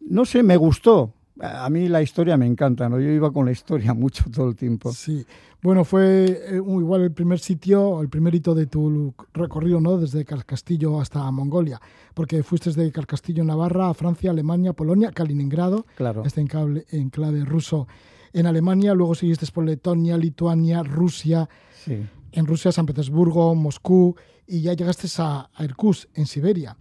no 0.00 0.24
sé, 0.24 0.42
me 0.42 0.56
gustó. 0.56 1.14
A 1.40 1.70
mí 1.70 1.88
la 1.88 2.02
historia 2.02 2.36
me 2.36 2.46
encanta, 2.46 2.88
¿no? 2.88 3.00
Yo 3.00 3.08
iba 3.08 3.32
con 3.32 3.46
la 3.46 3.52
historia 3.52 3.94
mucho 3.94 4.24
todo 4.30 4.48
el 4.48 4.56
tiempo. 4.56 4.92
Sí. 4.92 5.24
Bueno, 5.62 5.84
fue 5.84 6.26
eh, 6.26 6.56
igual 6.56 7.02
el 7.02 7.12
primer 7.12 7.38
sitio, 7.38 8.00
el 8.00 8.08
primer 8.08 8.34
hito 8.34 8.54
de 8.54 8.66
tu 8.66 9.14
recorrido, 9.34 9.80
¿no? 9.80 9.98
Desde 9.98 10.24
Castillo 10.24 11.00
hasta 11.00 11.30
Mongolia, 11.30 11.80
porque 12.14 12.42
fuiste 12.42 12.70
desde 12.70 12.90
Castillo, 12.92 13.44
Navarra, 13.44 13.90
a 13.90 13.94
Francia, 13.94 14.30
Alemania, 14.30 14.72
Polonia, 14.72 15.12
Kaliningrado, 15.12 15.84
claro. 15.96 16.22
este 16.24 16.40
enclave, 16.40 16.86
enclave 16.92 17.44
ruso 17.44 17.86
en 18.32 18.46
Alemania, 18.46 18.94
luego 18.94 19.14
seguiste 19.14 19.46
por 19.52 19.64
Letonia, 19.64 20.16
Lituania, 20.16 20.82
Rusia, 20.82 21.48
en 21.86 22.46
Rusia, 22.46 22.72
San 22.72 22.86
Petersburgo, 22.86 23.54
Moscú, 23.54 24.16
y 24.46 24.62
ya 24.62 24.72
llegaste 24.74 25.08
a, 25.18 25.50
a 25.54 25.64
Irkutsk, 25.64 26.08
en 26.14 26.26
Siberia. 26.26 26.76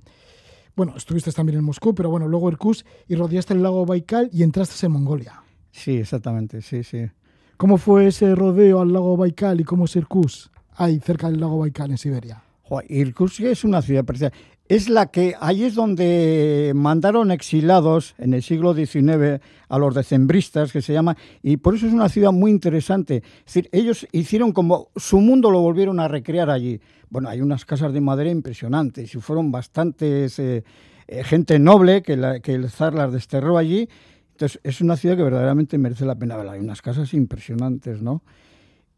Bueno, 0.76 0.96
estuviste 0.96 1.32
también 1.32 1.60
en 1.60 1.66
Moscú, 1.66 1.94
pero 1.94 2.10
bueno, 2.10 2.28
luego 2.28 2.50
Irkutsk 2.50 2.86
y 3.08 3.16
rodeaste 3.16 3.54
el 3.54 3.62
lago 3.62 3.86
Baikal 3.86 4.30
y 4.32 4.44
entraste 4.44 4.86
en 4.86 4.94
Mongolia. 4.94 5.44
Sí, 5.72 5.98
exactamente, 5.98 6.62
sí, 6.62 6.84
sí. 6.84 7.10
¿Cómo 7.58 7.78
fue 7.78 8.08
ese 8.08 8.34
rodeo 8.36 8.80
al 8.80 8.94
lago 8.94 9.18
Baikal 9.18 9.60
y 9.60 9.66
cómo 9.66 9.86
es 9.86 9.96
Irkutsk, 9.96 10.50
ahí 10.76 11.00
cerca 11.00 11.30
del 11.30 11.42
lago 11.42 11.60
Baikal 11.60 11.92
en 11.92 11.98
Siberia? 11.98 12.42
Irkutsk 12.88 13.42
es 13.42 13.64
una 13.64 13.82
ciudad 13.82 14.06
preciosa 14.06 14.34
es 14.70 14.88
la 14.88 15.08
que 15.08 15.34
ahí 15.42 15.64
es 15.64 15.74
donde 15.74 16.74
mandaron 16.76 17.32
exilados 17.32 18.14
en 18.20 18.36
el 18.36 18.44
siglo 18.44 18.76
XIX 18.76 19.42
a 19.68 19.80
los 19.80 19.96
decembristas, 19.96 20.72
que 20.72 20.84
se 20.84 20.94
llama, 20.94 21.18
y 21.42 21.58
por 21.58 21.74
eso 21.74 21.88
es 21.88 21.94
una 21.94 22.08
ciudad 22.08 22.32
muy 22.32 22.52
interesante. 22.52 23.24
Es 23.40 23.46
decir, 23.46 23.70
ellos 23.72 24.08
hicieron 24.12 24.52
como 24.52 24.90
su 24.96 25.22
mundo 25.22 25.50
lo 25.50 25.60
volvieron 25.62 26.00
a 26.00 26.08
recrear 26.08 26.52
allí. 26.52 26.80
Bueno, 27.10 27.30
hay 27.30 27.42
unas 27.42 27.66
casas 27.66 27.94
de 27.94 28.00
madera 28.00 28.30
impresionantes 28.30 29.16
y 29.16 29.20
fueron 29.20 29.52
bastantes 29.52 30.38
eh, 30.38 30.64
eh, 31.08 31.24
gente 31.24 31.58
noble 31.58 32.04
que, 32.04 32.14
el 32.14 32.70
zar 32.70 32.94
las 32.94 33.12
desterró 33.12 33.58
allí. 33.58 33.90
Entonces, 34.34 34.62
es 34.64 34.82
una 34.82 34.98
ciudad 34.98 35.18
que 35.18 35.24
verdaderamente 35.24 35.80
merece 35.80 36.06
la 36.06 36.14
pena 36.14 36.38
verla. 36.38 36.52
Hay 36.52 36.60
unas 36.60 36.84
casas 36.84 37.16
impresionantes, 37.16 38.04
¿no? 38.04 38.22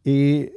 Y 0.04 0.50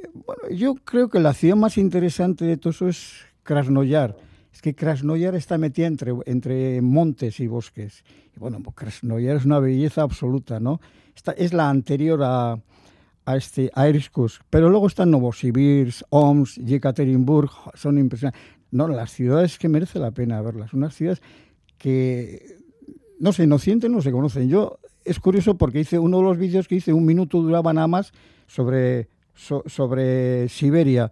yo 0.51 0.75
creo 0.75 1.07
que 1.07 1.21
la 1.21 1.33
ciudad 1.33 1.55
más 1.55 1.77
interesante 1.77 2.43
de 2.43 2.57
todo 2.57 2.71
eso 2.71 2.89
es 2.89 3.13
Krasnoyar 3.43 4.17
es 4.55 4.61
que 4.61 4.73
Krasnoyar 4.73 5.35
está 5.35 5.57
metida 5.57 5.85
entre, 5.85 6.13
entre 6.25 6.81
montes 6.81 7.41
y 7.41 7.47
bosques. 7.47 8.05
Y 8.33 8.39
bueno, 8.39 8.61
pues 8.63 8.73
Krasnoyar 8.73 9.35
es 9.35 9.43
una 9.43 9.59
belleza 9.59 10.01
absoluta, 10.01 10.61
¿no? 10.61 10.79
Esta 11.13 11.33
es 11.33 11.51
la 11.51 11.69
anterior 11.69 12.21
a, 12.23 12.57
a, 13.25 13.35
este, 13.35 13.69
a 13.75 13.85
Pero 14.49 14.69
luego 14.69 14.87
están 14.87 15.11
Novosibirsk, 15.11 16.03
Omsk, 16.09 16.59
Yekaterinburg, 16.59 17.51
son 17.73 17.97
impresionantes. 17.97 18.41
No, 18.71 18.87
las 18.87 19.11
ciudades 19.11 19.57
que 19.57 19.67
merece 19.67 19.99
la 19.99 20.11
pena 20.11 20.41
verlas. 20.41 20.73
Unas 20.73 20.95
ciudades 20.95 21.21
que, 21.77 22.57
no 23.19 23.33
sé, 23.33 23.47
no 23.47 23.59
sienten, 23.59 23.91
no 23.91 24.01
se 24.01 24.13
conocen. 24.13 24.47
Yo, 24.47 24.79
es 25.03 25.19
curioso 25.19 25.57
porque 25.57 25.81
hice 25.81 25.99
uno 25.99 26.19
de 26.19 26.23
los 26.23 26.37
vídeos 26.37 26.69
que 26.69 26.75
hice, 26.75 26.93
un 26.93 27.05
minuto 27.05 27.41
duraba 27.41 27.73
nada 27.73 27.87
más, 27.87 28.13
sobre, 28.47 29.09
sobre 29.33 30.47
Siberia. 30.47 31.11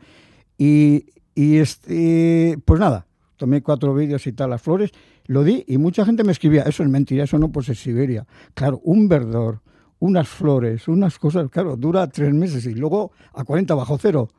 Y, 0.58 1.08
y 1.36 1.58
este, 1.58 2.58
pues 2.64 2.80
nada, 2.80 3.06
tomé 3.38 3.62
cuatro 3.62 3.94
vídeos 3.94 4.26
y 4.28 4.34
tal, 4.34 4.50
las 4.50 4.62
flores, 4.62 4.92
lo 5.26 5.44
di 5.44 5.64
y 5.68 5.78
mucha 5.78 6.06
gente 6.06 6.24
me 6.24 6.32
escribía, 6.32 6.64
eso 6.64 6.84
es 6.84 6.90
mentira, 6.90 7.24
eso 7.24 7.38
no 7.38 7.52
puede 7.52 7.68
ser 7.68 7.76
Siberia. 7.76 8.26
Claro, 8.54 8.82
un 8.84 9.08
verdor, 9.08 9.62
unas 10.00 10.28
flores, 10.28 10.88
unas 10.88 11.18
cosas, 11.20 11.50
claro, 11.50 11.76
dura 11.76 12.08
tres 12.08 12.34
meses 12.34 12.66
y 12.66 12.76
luego 12.76 13.12
a 13.34 13.44
40 13.44 13.76
bajo 13.76 13.98
cero. 13.98 14.30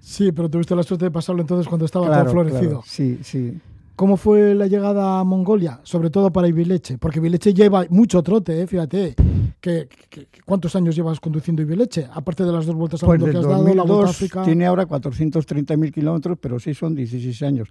Sí, 0.00 0.32
pero 0.32 0.48
tuviste 0.48 0.74
la 0.74 0.82
suerte 0.82 1.06
de 1.06 1.10
pasarlo 1.10 1.42
entonces 1.42 1.68
cuando 1.68 1.84
estaba 1.84 2.06
todo 2.06 2.30
florecido. 2.30 2.82
sí, 2.84 3.18
sí. 3.22 3.58
¿Cómo 3.98 4.16
fue 4.16 4.54
la 4.54 4.68
llegada 4.68 5.18
a 5.18 5.24
Mongolia? 5.24 5.80
Sobre 5.82 6.08
todo 6.08 6.30
para 6.30 6.46
Ibileche, 6.46 6.98
porque 6.98 7.18
Ibileche 7.18 7.52
lleva 7.52 7.84
mucho 7.90 8.22
trote, 8.22 8.62
¿eh? 8.62 8.66
fíjate. 8.68 9.16
Que, 9.60 9.88
¿Cuántos 10.44 10.74
años 10.76 10.96
llevas 10.96 11.20
conduciendo 11.20 11.62
Ibileche? 11.62 12.08
Aparte 12.12 12.44
de 12.44 12.52
las 12.52 12.66
dos 12.66 12.74
vueltas 12.74 13.02
al 13.02 13.06
pues 13.06 13.20
mundo 13.20 13.32
que 13.32 13.38
has 13.38 13.44
dado, 13.44 13.74
la 13.74 13.82
vuelta 13.82 14.10
África. 14.10 14.42
Tiene 14.42 14.66
ahora 14.66 14.86
430.000 14.86 15.92
kilómetros, 15.92 16.38
pero 16.40 16.58
sí 16.58 16.74
son 16.74 16.94
16 16.94 17.42
años. 17.42 17.68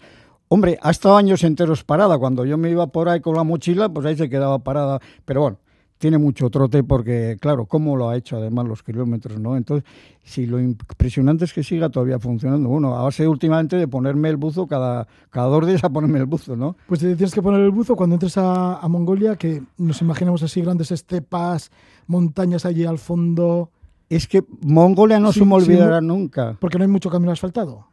Hombre, 0.49 0.77
ha 0.81 0.91
estado 0.91 1.17
años 1.17 1.43
enteros 1.43 1.83
parada. 1.83 2.17
Cuando 2.17 2.45
yo 2.45 2.57
me 2.57 2.69
iba 2.69 2.87
por 2.87 3.09
ahí 3.09 3.19
con 3.19 3.35
la 3.35 3.43
mochila, 3.43 3.89
pues 3.89 4.05
ahí 4.05 4.15
se 4.15 4.29
quedaba 4.29 4.59
parada. 4.59 4.99
Pero 5.25 5.41
bueno, 5.41 5.59
tiene 5.97 6.17
mucho 6.17 6.49
trote 6.49 6.83
porque, 6.83 7.37
claro, 7.39 7.65
cómo 7.65 7.95
lo 7.95 8.09
ha 8.09 8.15
hecho 8.15 8.37
además 8.37 8.67
los 8.67 8.83
kilómetros, 8.83 9.39
¿no? 9.39 9.57
Entonces, 9.57 9.89
si 10.23 10.45
lo 10.45 10.59
impresionante 10.59 11.45
es 11.45 11.53
que 11.53 11.63
siga 11.63 11.89
todavía 11.89 12.19
funcionando. 12.19 12.69
Bueno, 12.69 12.95
a 12.95 13.03
base 13.03 13.27
últimamente 13.27 13.77
de 13.77 13.87
ponerme 13.87 14.29
el 14.29 14.37
buzo 14.37 14.67
cada, 14.67 15.07
cada 15.29 15.47
dos 15.47 15.65
días 15.65 15.83
a 15.83 15.89
ponerme 15.89 16.19
el 16.19 16.25
buzo, 16.25 16.55
¿no? 16.55 16.75
Pues 16.87 16.99
te 16.99 17.15
tienes 17.15 17.33
que 17.33 17.41
poner 17.41 17.61
el 17.61 17.71
buzo 17.71 17.95
cuando 17.95 18.15
entres 18.15 18.37
a, 18.37 18.85
Mongolia, 18.87 19.35
que 19.35 19.63
nos 19.77 20.01
imaginamos 20.01 20.43
así 20.43 20.61
grandes 20.61 20.91
estepas, 20.91 21.71
montañas 22.05 22.65
allí 22.65 22.85
al 22.85 22.99
fondo. 22.99 23.71
Es 24.09 24.27
que 24.27 24.43
Mongolia 24.61 25.19
no 25.19 25.33
se 25.33 25.43
me 25.43 25.55
olvidará 25.55 25.99
nunca. 25.99 26.55
Porque 26.59 26.77
no 26.77 26.83
hay 26.83 26.89
mucho 26.89 27.09
camino 27.09 27.31
asfaltado. 27.31 27.87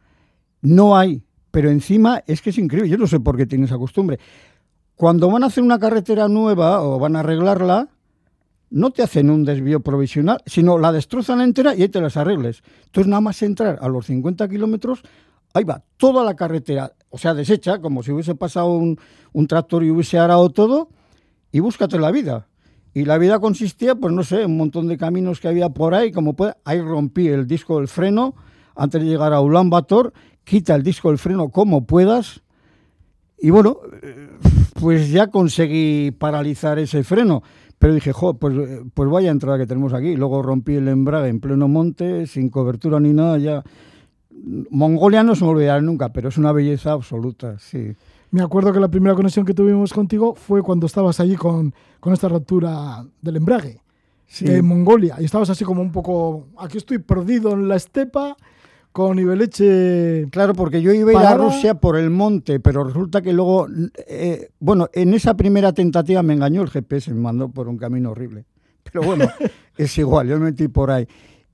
No 0.61 0.95
hay, 0.95 1.23
pero 1.51 1.69
encima 1.69 2.23
es 2.27 2.41
que 2.41 2.51
es 2.51 2.57
increíble. 2.57 2.89
Yo 2.89 2.97
no 2.97 3.07
sé 3.07 3.19
por 3.19 3.35
qué 3.35 3.45
tiene 3.45 3.65
esa 3.65 3.77
costumbre. 3.77 4.19
Cuando 4.95 5.29
van 5.29 5.43
a 5.43 5.47
hacer 5.47 5.63
una 5.63 5.77
carretera 5.77 6.29
nueva 6.29 6.81
o 6.81 6.99
van 6.99 7.17
a 7.17 7.19
arreglarla, 7.19 7.89
no 8.69 8.91
te 8.91 9.03
hacen 9.03 9.29
un 9.29 9.45
desvío 9.45 9.79
provisional, 9.81 10.41
sino 10.45 10.77
la 10.77 10.91
destrozan 10.91 11.41
entera 11.41 11.75
y 11.75 11.83
ahí 11.83 11.89
te 11.89 12.01
las 12.01 12.17
arregles. 12.17 12.61
Entonces, 12.85 13.09
nada 13.09 13.21
más 13.21 13.41
entrar 13.41 13.79
a 13.81 13.87
los 13.87 14.07
50 14.07 14.47
kilómetros, 14.49 15.03
ahí 15.53 15.63
va 15.63 15.83
toda 15.97 16.23
la 16.23 16.35
carretera, 16.35 16.93
o 17.09 17.17
sea, 17.17 17.33
deshecha, 17.33 17.79
como 17.79 18.03
si 18.03 18.11
hubiese 18.11 18.35
pasado 18.35 18.67
un, 18.69 18.97
tractor 19.47 19.83
y 19.83 19.91
hubiese 19.91 20.17
arado 20.17 20.49
todo, 20.49 20.89
y 21.51 21.59
búscate 21.59 21.99
la 21.99 22.11
vida. 22.11 22.47
Y 22.93 23.05
la 23.05 23.17
vida 23.17 23.39
consistía, 23.39 23.95
pues 23.95 24.13
no 24.13 24.23
sé, 24.23 24.45
un 24.45 24.57
montón 24.57 24.87
de 24.87 24.97
caminos 24.97 25.39
que 25.39 25.47
había 25.47 25.69
por 25.69 25.93
ahí, 25.93 26.11
como 26.11 26.35
puede, 26.35 26.55
ahí 26.63 26.81
rompí 26.81 27.27
el 27.27 27.47
disco 27.47 27.77
del 27.77 27.87
freno 27.87 28.35
antes 28.75 29.01
de 29.01 29.07
llegar 29.07 29.33
a 29.33 29.41
Ulan 29.41 29.69
Bator, 29.69 30.13
quita 30.43 30.75
el 30.75 30.83
disco 30.83 31.09
del 31.09 31.17
freno 31.17 31.49
como 31.49 31.85
puedas, 31.85 32.41
y 33.37 33.49
bueno, 33.49 33.77
eh, 34.01 34.29
pues 34.75 35.09
ya 35.09 35.27
conseguí 35.27 36.11
paralizar 36.11 36.77
ese 36.79 37.03
freno. 37.03 37.43
Pero 37.79 37.93
dije, 37.93 38.11
jo, 38.11 38.35
pues, 38.35 38.53
pues 38.93 39.09
vaya 39.09 39.31
entrada 39.31 39.57
que 39.57 39.65
tenemos 39.65 39.93
aquí. 39.93 40.15
Luego 40.15 40.41
rompí 40.41 40.75
el 40.75 40.87
embrague 40.87 41.29
en 41.29 41.39
pleno 41.39 41.67
monte, 41.67 42.27
sin 42.27 42.49
cobertura 42.49 42.99
ni 42.99 43.13
nada, 43.13 43.37
ya. 43.37 43.63
Mongolia 44.69 45.23
no 45.23 45.33
se 45.35 45.45
me 45.45 45.51
olvidará 45.51 45.81
nunca, 45.81 46.09
pero 46.09 46.29
es 46.29 46.37
una 46.37 46.51
belleza 46.51 46.91
absoluta, 46.91 47.57
sí. 47.57 47.93
Me 48.31 48.41
acuerdo 48.41 48.73
que 48.73 48.79
la 48.79 48.89
primera 48.89 49.15
conexión 49.15 49.45
que 49.45 49.53
tuvimos 49.53 49.93
contigo 49.93 50.35
fue 50.35 50.61
cuando 50.61 50.87
estabas 50.87 51.21
allí 51.21 51.35
con, 51.35 51.73
con 52.01 52.11
esta 52.11 52.27
rotura 52.27 53.05
del 53.21 53.37
embrague 53.37 53.81
en 54.41 54.65
Mongolia. 54.65 55.15
Y 55.19 55.25
estabas 55.25 55.49
así 55.49 55.63
como 55.63 55.81
un 55.81 55.91
poco, 55.91 56.47
aquí 56.57 56.77
estoy 56.77 56.97
perdido 56.97 57.53
en 57.53 57.69
la 57.69 57.77
estepa 57.77 58.35
con 58.95 59.19
Ibeleche. 59.19 60.29
Claro, 60.31 60.53
porque 60.53 60.81
yo 60.81 60.93
iba 60.93 61.11
a 61.11 61.13
ir 61.13 61.19
a 61.19 61.35
Rusia 61.35 61.73
por 61.75 61.97
el 61.97 62.09
monte, 62.09 62.61
pero 62.61 62.85
resulta 62.85 63.21
que 63.21 63.33
luego, 63.33 63.67
eh, 64.07 64.51
bueno, 64.59 64.87
en 64.93 65.13
esa 65.13 65.35
primera 65.35 65.73
tentativa 65.73 66.23
me 66.23 66.33
engañó 66.33 66.61
el 66.61 66.69
GPS, 66.69 67.13
me 67.13 67.19
mandó 67.19 67.49
por 67.49 67.67
un 67.67 67.77
camino 67.77 68.11
horrible. 68.11 68.45
Pero 68.83 69.03
bueno, 69.03 69.25
es 69.77 69.97
igual, 69.97 70.29
yo 70.29 70.39
me 70.39 70.45
metí 70.45 70.69
por 70.69 70.91
ahí. 70.91 71.05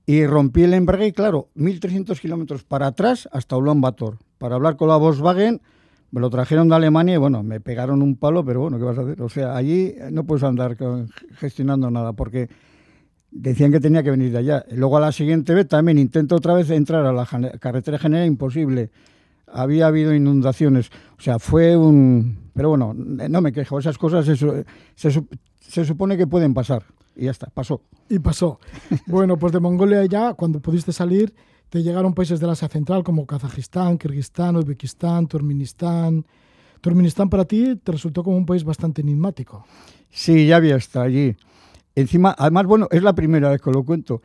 Y 0.06 0.24
rompí 0.24 0.62
el 0.62 0.72
embrague 0.72 1.08
y 1.08 1.12
claro, 1.12 1.48
1.300 1.56 2.16
kilómetros 2.20 2.62
para 2.62 2.86
atrás 2.86 3.28
hasta 3.32 3.56
Ulan 3.56 3.80
Bator. 3.80 4.18
Para 4.38 4.54
hablar 4.54 4.76
con 4.76 4.86
la 4.86 4.96
Volkswagen, 4.96 5.60
me 6.12 6.20
lo 6.20 6.30
trajeron 6.30 6.68
de 6.68 6.76
Alemania 6.76 7.16
y 7.16 7.18
bueno, 7.18 7.42
me 7.42 7.58
pegaron 7.58 8.02
un 8.02 8.14
palo, 8.14 8.44
pero 8.44 8.60
bueno, 8.60 8.78
¿qué 8.78 8.84
vas 8.84 8.98
a 8.98 9.00
hacer? 9.00 9.20
O 9.20 9.28
sea, 9.28 9.56
allí 9.56 9.96
no 10.12 10.22
puedes 10.22 10.44
andar 10.44 10.76
gestionando 11.32 11.90
nada 11.90 12.12
porque 12.12 12.48
decían 13.32 13.72
que 13.72 13.80
tenía 13.80 14.02
que 14.02 14.10
venir 14.10 14.30
de 14.30 14.38
allá. 14.38 14.64
Luego 14.70 14.98
a 14.98 15.00
la 15.00 15.10
siguiente 15.10 15.54
vez 15.54 15.66
también 15.66 15.98
intento 15.98 16.36
otra 16.36 16.54
vez 16.54 16.70
entrar 16.70 17.04
a 17.04 17.12
la 17.12 17.26
carretera 17.58 17.98
general, 17.98 18.26
imposible. 18.26 18.90
Había 19.46 19.86
habido 19.86 20.14
inundaciones. 20.14 20.90
O 21.18 21.20
sea, 21.20 21.38
fue 21.38 21.76
un... 21.76 22.50
Pero 22.54 22.68
bueno, 22.68 22.94
no 22.94 23.40
me 23.40 23.52
quejo. 23.52 23.78
Esas 23.78 23.98
cosas 23.98 24.26
se, 24.26 25.24
se, 25.60 25.84
supone 25.84 26.16
que 26.16 26.26
pueden 26.26 26.54
pasar. 26.54 26.84
Y 27.16 27.24
ya 27.24 27.30
está, 27.30 27.48
pasó. 27.48 27.82
Y 28.08 28.18
pasó. 28.18 28.60
bueno, 29.06 29.38
pues 29.38 29.52
de 29.52 29.60
Mongolia 29.60 30.04
ya, 30.04 30.34
cuando 30.34 30.60
pudiste 30.60 30.92
salir, 30.92 31.34
te 31.70 31.82
llegaron 31.82 32.14
países 32.14 32.40
del 32.40 32.50
Asia 32.50 32.68
Central 32.68 33.02
como 33.02 33.26
Kazajistán, 33.26 33.96
Kirguistán, 33.98 34.56
Uzbekistán, 34.56 35.26
Turkmenistán. 35.26 36.26
Turkmenistán 36.82 37.30
para 37.30 37.44
ti 37.44 37.76
te 37.76 37.92
resultó 37.92 38.22
como 38.22 38.36
un 38.36 38.44
país 38.44 38.64
bastante 38.64 39.00
enigmático. 39.00 39.64
Sí, 40.10 40.46
ya 40.46 40.56
había 40.56 40.76
estado 40.76 41.06
allí. 41.06 41.36
Encima, 41.94 42.34
además, 42.38 42.66
bueno, 42.66 42.88
es 42.90 43.02
la 43.02 43.14
primera 43.14 43.50
vez 43.50 43.60
que 43.60 43.70
lo 43.70 43.84
cuento. 43.84 44.22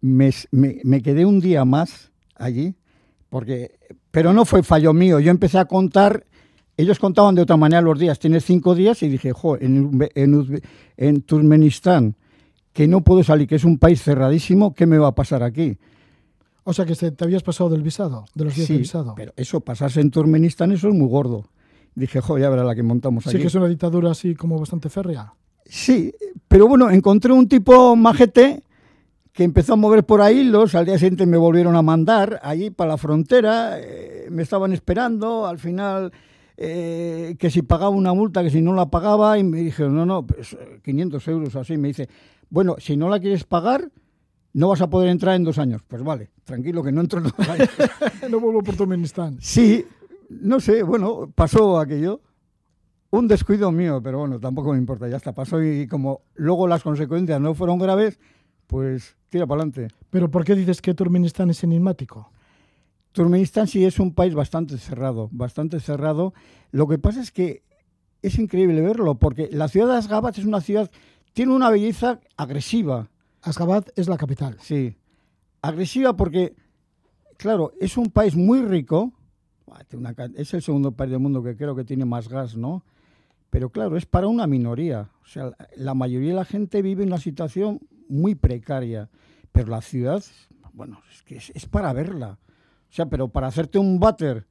Me, 0.00 0.30
me, 0.52 1.02
quedé 1.02 1.24
un 1.24 1.40
día 1.40 1.64
más 1.64 2.12
allí, 2.36 2.76
Porque, 3.28 3.78
pero 4.10 4.32
no 4.32 4.44
fue 4.44 4.62
fallo 4.62 4.92
mío. 4.92 5.18
Yo 5.18 5.30
empecé 5.30 5.58
a 5.58 5.64
contar, 5.64 6.24
ellos 6.76 6.98
contaban 6.98 7.34
de 7.34 7.42
otra 7.42 7.56
manera 7.56 7.82
los 7.82 7.98
días. 7.98 8.18
Tienes 8.18 8.44
cinco 8.44 8.74
días 8.74 9.02
y 9.02 9.08
dije, 9.08 9.32
jo, 9.32 9.56
en, 9.56 9.98
en, 10.14 10.62
en 10.96 11.22
Turkmenistán, 11.22 12.14
que 12.72 12.86
no 12.86 13.02
puedo 13.02 13.24
salir, 13.24 13.48
que 13.48 13.56
es 13.56 13.64
un 13.64 13.78
país 13.78 14.02
cerradísimo, 14.02 14.72
¿qué 14.72 14.86
me 14.86 14.98
va 14.98 15.08
a 15.08 15.14
pasar 15.14 15.42
aquí? 15.42 15.78
O 16.62 16.72
sea 16.72 16.84
que 16.84 16.94
te 16.94 17.24
habías 17.24 17.42
pasado 17.42 17.70
del 17.70 17.82
visado, 17.82 18.26
de 18.34 18.44
los 18.44 18.54
días 18.54 18.66
sí, 18.66 18.74
del 18.74 18.82
visado. 18.82 19.14
Pero 19.16 19.32
eso, 19.36 19.60
pasarse 19.60 20.00
en 20.00 20.10
Turkmenistán, 20.10 20.70
eso 20.70 20.88
es 20.88 20.94
muy 20.94 21.08
gordo. 21.08 21.46
Dije, 21.94 22.20
jo, 22.20 22.38
ya 22.38 22.50
verá 22.50 22.62
la 22.62 22.74
que 22.74 22.82
montamos 22.82 23.26
aquí. 23.26 23.36
Sí, 23.36 23.40
que 23.40 23.48
es 23.48 23.54
una 23.54 23.66
dictadura 23.66 24.10
así 24.10 24.34
como 24.34 24.58
bastante 24.58 24.88
férrea. 24.90 25.32
Sí, 25.68 26.12
pero 26.48 26.66
bueno, 26.66 26.90
encontré 26.90 27.32
un 27.32 27.46
tipo 27.46 27.94
majete 27.94 28.62
que 29.32 29.44
empezó 29.44 29.74
a 29.74 29.76
mover 29.76 30.04
por 30.04 30.20
ahí 30.20 30.42
los, 30.42 30.74
al 30.74 30.86
día 30.86 30.98
siguiente 30.98 31.26
me 31.26 31.36
volvieron 31.36 31.76
a 31.76 31.82
mandar 31.82 32.40
allí 32.42 32.70
para 32.70 32.92
la 32.92 32.96
frontera, 32.96 33.78
eh, 33.78 34.26
me 34.30 34.42
estaban 34.42 34.72
esperando, 34.72 35.46
al 35.46 35.58
final 35.58 36.10
eh, 36.56 37.36
que 37.38 37.50
si 37.50 37.62
pagaba 37.62 37.90
una 37.90 38.14
multa, 38.14 38.42
que 38.42 38.50
si 38.50 38.60
no 38.60 38.74
la 38.74 38.86
pagaba, 38.86 39.38
y 39.38 39.44
me 39.44 39.58
dijeron, 39.58 39.94
no, 39.94 40.04
no, 40.04 40.26
pues 40.26 40.56
500 40.82 41.28
euros 41.28 41.54
así, 41.54 41.76
me 41.76 41.88
dice, 41.88 42.08
bueno, 42.50 42.76
si 42.78 42.96
no 42.96 43.08
la 43.08 43.20
quieres 43.20 43.44
pagar, 43.44 43.90
no 44.54 44.68
vas 44.68 44.80
a 44.80 44.90
poder 44.90 45.10
entrar 45.10 45.36
en 45.36 45.44
dos 45.44 45.58
años. 45.58 45.82
Pues 45.86 46.02
vale, 46.02 46.30
tranquilo 46.44 46.82
que 46.82 46.90
no 46.90 47.00
entro 47.00 47.20
en 47.20 47.26
dos 47.26 47.48
años. 47.48 47.68
no 48.30 48.40
vuelvo 48.40 48.62
por 48.62 48.74
Turkmenistán. 48.74 49.38
Sí, 49.40 49.84
no 50.30 50.58
sé, 50.58 50.82
bueno, 50.82 51.30
pasó 51.32 51.78
aquello. 51.78 52.20
Un 53.10 53.26
descuido 53.26 53.72
mío, 53.72 54.02
pero 54.02 54.18
bueno, 54.18 54.38
tampoco 54.38 54.72
me 54.72 54.78
importa, 54.78 55.08
ya 55.08 55.16
está, 55.16 55.32
pasó 55.32 55.62
y 55.62 55.86
como 55.86 56.20
luego 56.34 56.68
las 56.68 56.82
consecuencias 56.82 57.40
no 57.40 57.54
fueron 57.54 57.78
graves, 57.78 58.18
pues 58.66 59.16
tira 59.30 59.46
para 59.46 59.62
adelante. 59.62 59.88
¿Pero 60.10 60.30
por 60.30 60.44
qué 60.44 60.54
dices 60.54 60.82
que 60.82 60.92
Turkmenistán 60.92 61.48
es 61.48 61.64
enigmático? 61.64 62.30
Turkmenistán 63.12 63.66
sí 63.66 63.84
es 63.86 63.98
un 63.98 64.14
país 64.14 64.34
bastante 64.34 64.76
cerrado, 64.76 65.30
bastante 65.32 65.80
cerrado. 65.80 66.34
Lo 66.70 66.86
que 66.86 66.98
pasa 66.98 67.22
es 67.22 67.32
que 67.32 67.62
es 68.20 68.38
increíble 68.38 68.82
verlo, 68.82 69.14
porque 69.14 69.48
la 69.50 69.68
ciudad 69.68 69.88
de 69.88 69.96
Asgabat 69.96 70.36
es 70.36 70.44
una 70.44 70.60
ciudad, 70.60 70.90
tiene 71.32 71.54
una 71.54 71.70
belleza 71.70 72.20
agresiva. 72.36 73.08
Asgabat 73.40 73.88
es 73.96 74.08
la 74.08 74.18
capital. 74.18 74.58
Sí, 74.60 74.98
agresiva 75.62 76.14
porque, 76.14 76.54
claro, 77.38 77.72
es 77.80 77.96
un 77.96 78.10
país 78.10 78.36
muy 78.36 78.60
rico, 78.60 79.14
es 80.36 80.52
el 80.52 80.60
segundo 80.60 80.92
país 80.92 81.10
del 81.10 81.20
mundo 81.20 81.42
que 81.42 81.56
creo 81.56 81.74
que 81.74 81.84
tiene 81.84 82.04
más 82.04 82.28
gas, 82.28 82.54
¿no? 82.54 82.84
Pero 83.50 83.70
claro, 83.70 83.96
es 83.96 84.06
para 84.06 84.26
una 84.26 84.46
minoría. 84.46 85.10
O 85.22 85.26
sea, 85.26 85.52
la 85.76 85.94
mayoría 85.94 86.30
de 86.30 86.36
la 86.36 86.44
gente 86.44 86.82
vive 86.82 87.02
en 87.02 87.08
una 87.08 87.18
situación 87.18 87.80
muy 88.08 88.34
precaria. 88.34 89.10
Pero 89.52 89.68
la 89.68 89.80
ciudad, 89.80 90.22
bueno, 90.72 91.00
es 91.12 91.22
que 91.22 91.36
es, 91.36 91.66
para 91.66 91.92
verla. 91.92 92.38
O 92.90 92.92
sea, 92.92 93.06
pero 93.06 93.28
para 93.28 93.46
hacerte 93.46 93.78
un 93.78 93.98
váter, 93.98 94.46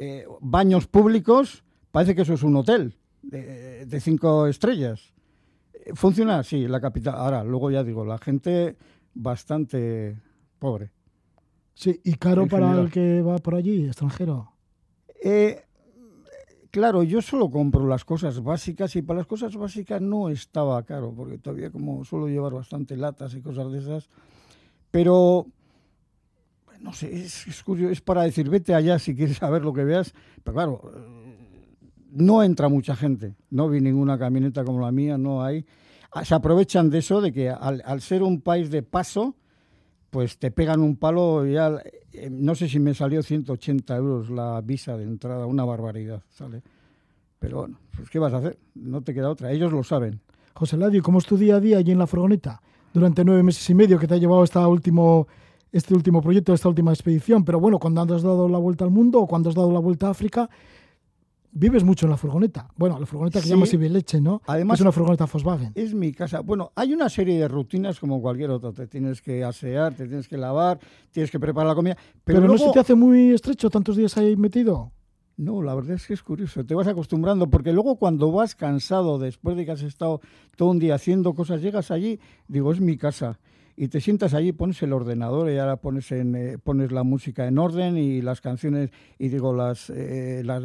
eh, 0.00 0.26
baños 0.40 0.86
públicos, 0.86 1.64
parece 1.90 2.14
que 2.14 2.22
eso 2.22 2.34
es 2.34 2.42
un 2.42 2.56
hotel 2.56 2.96
de, 3.22 3.86
de 3.86 4.00
cinco 4.00 4.46
estrellas. 4.46 5.12
Eh, 5.72 5.92
funciona 5.94 6.38
así, 6.38 6.66
la 6.66 6.80
capital. 6.80 7.14
Ahora, 7.16 7.44
luego 7.44 7.70
ya 7.70 7.84
digo, 7.84 8.04
la 8.04 8.18
gente 8.18 8.76
bastante 9.14 10.18
pobre. 10.58 10.92
Sí, 11.74 12.00
y 12.04 12.14
caro 12.14 12.46
para 12.46 12.78
el 12.78 12.90
que 12.90 13.22
va 13.22 13.38
por 13.38 13.54
allí, 13.54 13.86
extranjero. 13.86 14.52
Eh, 15.22 15.64
claro, 16.70 17.02
yo 17.02 17.22
solo 17.22 17.50
compro 17.50 17.86
las 17.86 18.04
cosas 18.04 18.42
básicas 18.42 18.94
y 18.96 19.02
para 19.02 19.18
las 19.18 19.26
cosas 19.26 19.56
básicas 19.56 20.00
no 20.00 20.28
estaba 20.28 20.82
caro, 20.82 21.12
porque 21.14 21.38
todavía 21.38 21.70
como 21.70 22.04
suelo 22.04 22.28
llevar 22.28 22.52
bastante 22.52 22.96
latas 22.96 23.34
y 23.34 23.40
cosas 23.40 23.70
de 23.72 23.78
esas, 23.78 24.08
pero 24.90 25.46
no 26.80 26.92
sé, 26.92 27.14
es, 27.14 27.62
curioso, 27.62 27.92
es 27.92 28.00
para 28.00 28.22
decir, 28.22 28.48
vete 28.48 28.74
allá 28.74 28.98
si 28.98 29.14
quieres 29.14 29.36
saber 29.38 29.62
lo 29.62 29.72
que 29.72 29.84
veas, 29.84 30.14
pero 30.42 30.54
claro, 30.54 30.80
no 32.12 32.42
entra 32.42 32.68
mucha 32.68 32.96
gente, 32.96 33.34
no 33.50 33.68
vi 33.68 33.80
ninguna 33.80 34.18
camioneta 34.18 34.64
como 34.64 34.80
la 34.80 34.92
mía, 34.92 35.16
no 35.18 35.42
hay. 35.42 35.64
Ah, 36.12 36.24
se 36.24 36.34
aprovechan 36.34 36.90
de 36.90 36.98
eso, 36.98 37.20
de 37.20 37.32
que 37.32 37.50
al, 37.50 38.00
ser 38.00 38.22
un 38.22 38.40
país 38.40 38.70
de 38.70 38.82
paso, 38.82 39.36
pues 40.10 40.38
te 40.38 40.50
pegan 40.50 40.80
un 40.80 40.96
palo 40.96 41.46
ya, 41.46 41.80
eh, 42.12 42.28
no 42.30 42.54
sé 42.54 42.68
si 42.68 42.78
me 42.80 42.94
salió 42.94 43.22
180 43.22 43.96
euros 43.96 44.30
la 44.30 44.60
visa 44.60 44.96
de 44.96 45.04
entrada, 45.04 45.46
una 45.46 45.64
barbaridad, 45.64 46.22
¿sale? 46.30 46.62
Pero 47.38 47.58
bueno, 47.58 47.78
pues 47.96 48.10
¿qué 48.10 48.18
vas 48.18 48.32
a 48.34 48.38
hacer? 48.38 48.58
No 48.74 49.02
te 49.02 49.14
queda 49.14 49.30
otra, 49.30 49.50
ellos 49.50 49.72
lo 49.72 49.82
saben. 49.82 50.20
José 50.52 50.76
Ladio, 50.76 51.02
¿cómo 51.02 51.18
es 51.18 51.26
tu 51.26 51.38
día 51.38 51.56
a 51.56 51.60
día 51.60 51.78
allí 51.78 51.92
en 51.92 51.98
la 51.98 52.06
furgoneta? 52.06 52.60
Durante 52.92 53.24
nueve 53.24 53.42
meses 53.42 53.68
y 53.70 53.74
medio 53.74 53.98
que 53.98 54.06
te 54.06 54.14
ha 54.14 54.18
llevado 54.18 54.42
esta 54.44 54.66
último, 54.66 55.28
este 55.72 55.94
último 55.94 56.20
proyecto, 56.20 56.52
esta 56.52 56.68
última 56.68 56.92
expedición. 56.92 57.44
Pero 57.44 57.60
bueno, 57.60 57.78
cuando 57.78 58.02
has 58.02 58.22
dado 58.22 58.48
la 58.48 58.58
vuelta 58.58 58.84
al 58.84 58.90
mundo 58.90 59.20
o 59.20 59.26
cuando 59.26 59.48
has 59.48 59.54
dado 59.54 59.72
la 59.72 59.78
vuelta 59.78 60.08
a 60.08 60.10
África, 60.10 60.50
vives 61.52 61.84
mucho 61.84 62.06
en 62.06 62.10
la 62.10 62.16
furgoneta. 62.16 62.68
Bueno, 62.76 62.98
la 62.98 63.06
furgoneta 63.06 63.40
que 63.40 63.44
sí. 63.44 63.50
llamas 63.50 63.72
Leche, 63.72 64.20
¿no? 64.20 64.42
Además, 64.46 64.78
es 64.78 64.82
una 64.82 64.92
furgoneta 64.92 65.26
Volkswagen. 65.26 65.72
Es 65.74 65.94
mi 65.94 66.12
casa. 66.12 66.40
Bueno, 66.40 66.72
hay 66.74 66.92
una 66.92 67.08
serie 67.08 67.38
de 67.38 67.48
rutinas 67.48 67.98
como 67.98 68.20
cualquier 68.20 68.50
otra. 68.50 68.72
Te 68.72 68.86
tienes 68.86 69.20
que 69.20 69.44
asear, 69.44 69.94
te 69.94 70.06
tienes 70.06 70.28
que 70.28 70.36
lavar, 70.36 70.78
tienes 71.10 71.30
que 71.30 71.40
preparar 71.40 71.68
la 71.68 71.74
comida. 71.74 71.96
Pero, 72.24 72.40
no 72.40 72.58
se 72.58 72.70
te 72.70 72.80
hace 72.80 72.94
muy 72.94 73.30
estrecho 73.30 73.70
tantos 73.70 73.96
días 73.96 74.16
ahí 74.16 74.36
metido. 74.36 74.92
No, 75.36 75.62
la 75.62 75.74
verdad 75.74 75.92
es 75.92 76.06
que 76.06 76.12
es 76.12 76.22
curioso, 76.22 76.66
te 76.66 76.74
vas 76.74 76.86
acostumbrando, 76.86 77.48
porque 77.48 77.72
luego 77.72 77.96
cuando 77.96 78.30
vas 78.30 78.54
cansado, 78.54 79.18
después 79.18 79.56
de 79.56 79.64
que 79.64 79.70
has 79.70 79.80
estado 79.80 80.20
todo 80.54 80.68
un 80.68 80.78
día 80.78 80.96
haciendo 80.96 81.32
cosas, 81.32 81.62
llegas 81.62 81.90
allí, 81.90 82.20
digo, 82.46 82.70
es 82.72 82.80
mi 82.82 82.98
casa, 82.98 83.38
y 83.74 83.88
te 83.88 84.02
sientas 84.02 84.34
allí, 84.34 84.52
pones 84.52 84.82
el 84.82 84.92
ordenador 84.92 85.50
y 85.50 85.56
ahora 85.56 85.76
pones, 85.76 86.12
en, 86.12 86.36
eh, 86.36 86.58
pones 86.62 86.92
la 86.92 87.04
música 87.04 87.46
en 87.46 87.56
orden 87.56 87.96
y 87.96 88.20
las 88.20 88.42
canciones, 88.42 88.90
y 89.18 89.28
digo, 89.28 89.54
las, 89.54 89.88
eh, 89.88 90.42
las, 90.44 90.64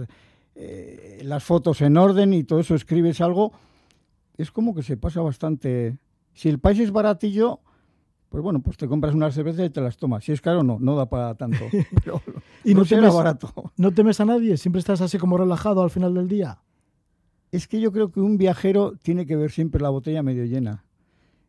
eh, 0.55 1.19
las 1.23 1.43
fotos 1.43 1.81
en 1.81 1.97
orden 1.97 2.33
y 2.33 2.43
todo 2.43 2.59
eso, 2.59 2.75
escribes 2.75 3.19
algo, 3.21 3.51
es 4.37 4.51
como 4.51 4.73
que 4.73 4.83
se 4.83 4.97
pasa 4.97 5.21
bastante... 5.21 5.97
Si 6.33 6.49
el 6.49 6.59
país 6.59 6.79
es 6.79 6.91
baratillo, 6.91 7.59
pues 8.29 8.43
bueno, 8.43 8.61
pues 8.61 8.77
te 8.77 8.87
compras 8.87 9.13
unas 9.13 9.33
cervezas 9.33 9.67
y 9.67 9.69
te 9.69 9.81
las 9.81 9.97
tomas. 9.97 10.23
Si 10.23 10.31
es 10.31 10.41
caro, 10.41 10.63
no, 10.63 10.77
no 10.79 10.95
da 10.95 11.05
para 11.05 11.35
tanto. 11.35 11.59
Pero 12.03 12.21
y 12.63 12.73
no, 12.73 12.81
no 12.81 12.85
temes, 12.85 13.13
barato. 13.13 13.71
¿No 13.77 13.91
temes 13.91 14.19
a 14.19 14.25
nadie? 14.25 14.57
¿Siempre 14.57 14.79
estás 14.79 15.01
así 15.01 15.17
como 15.17 15.37
relajado 15.37 15.81
al 15.81 15.89
final 15.89 16.13
del 16.13 16.27
día? 16.27 16.59
Es 17.51 17.67
que 17.67 17.79
yo 17.79 17.91
creo 17.91 18.11
que 18.11 18.19
un 18.19 18.37
viajero 18.37 18.93
tiene 19.01 19.25
que 19.25 19.37
ver 19.37 19.51
siempre 19.51 19.81
la 19.81 19.89
botella 19.89 20.23
medio 20.23 20.43
llena. 20.45 20.83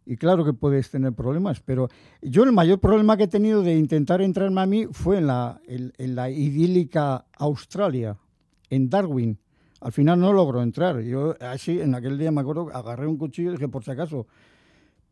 Y 0.04 0.16
claro 0.16 0.44
que 0.44 0.52
puedes 0.52 0.88
tener 0.88 1.12
problemas, 1.12 1.60
pero 1.60 1.88
yo 2.22 2.44
el 2.44 2.52
mayor 2.52 2.78
problema 2.78 3.16
que 3.16 3.24
he 3.24 3.28
tenido 3.28 3.62
de 3.62 3.76
intentar 3.76 4.22
entrarme 4.22 4.60
a 4.60 4.66
mí 4.66 4.86
fue 4.92 5.18
en 5.18 5.26
la, 5.26 5.60
en, 5.66 5.92
en 5.98 6.14
la 6.14 6.30
idílica 6.30 7.24
Australia 7.36 8.16
en 8.70 8.88
Darwin. 8.90 9.38
Al 9.80 9.92
final 9.92 10.18
no 10.18 10.32
logró 10.32 10.62
entrar. 10.62 11.00
Yo 11.00 11.34
así, 11.40 11.80
en 11.80 11.94
aquel 11.94 12.18
día 12.18 12.30
me 12.30 12.40
acuerdo, 12.40 12.70
agarré 12.72 13.06
un 13.06 13.16
cuchillo 13.16 13.50
y 13.50 13.52
dije, 13.52 13.68
por 13.68 13.84
si 13.84 13.90
acaso. 13.90 14.26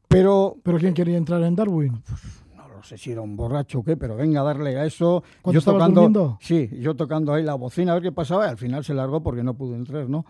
Pero... 0.09 0.57
¿Pero 0.63 0.79
quién 0.79 0.95
quería 0.95 1.17
entrar 1.17 1.43
en 1.43 1.55
Darwin? 1.55 2.03
Pues, 2.09 2.23
no 2.57 2.69
lo 2.69 2.83
sé 2.83 2.97
si 2.97 3.13
era 3.13 3.21
un 3.21 3.37
borracho 3.37 3.81
o 3.81 3.85
qué, 3.85 3.97
pero 3.97 4.17
venga 4.17 4.41
a 4.41 4.45
darle 4.45 4.77
a 4.79 4.87
eso. 4.87 5.23
yo 5.45 5.61
tocando, 5.61 6.03
durmiendo? 6.03 6.39
Sí, 6.41 6.71
yo 6.81 6.95
tocando 6.95 7.33
ahí 7.35 7.43
la 7.43 7.55
bocina 7.55 7.93
a 7.93 7.95
ver 7.95 8.05
qué 8.05 8.13
pasaba 8.13 8.47
y 8.47 8.51
al 8.51 8.59
final 8.59 8.85
se 8.85 8.95
largó 8.95 9.23
porque 9.23 9.43
no 9.43 9.55
pudo 9.55 9.75
entrar, 9.75 10.09
¿no? 10.09 10.25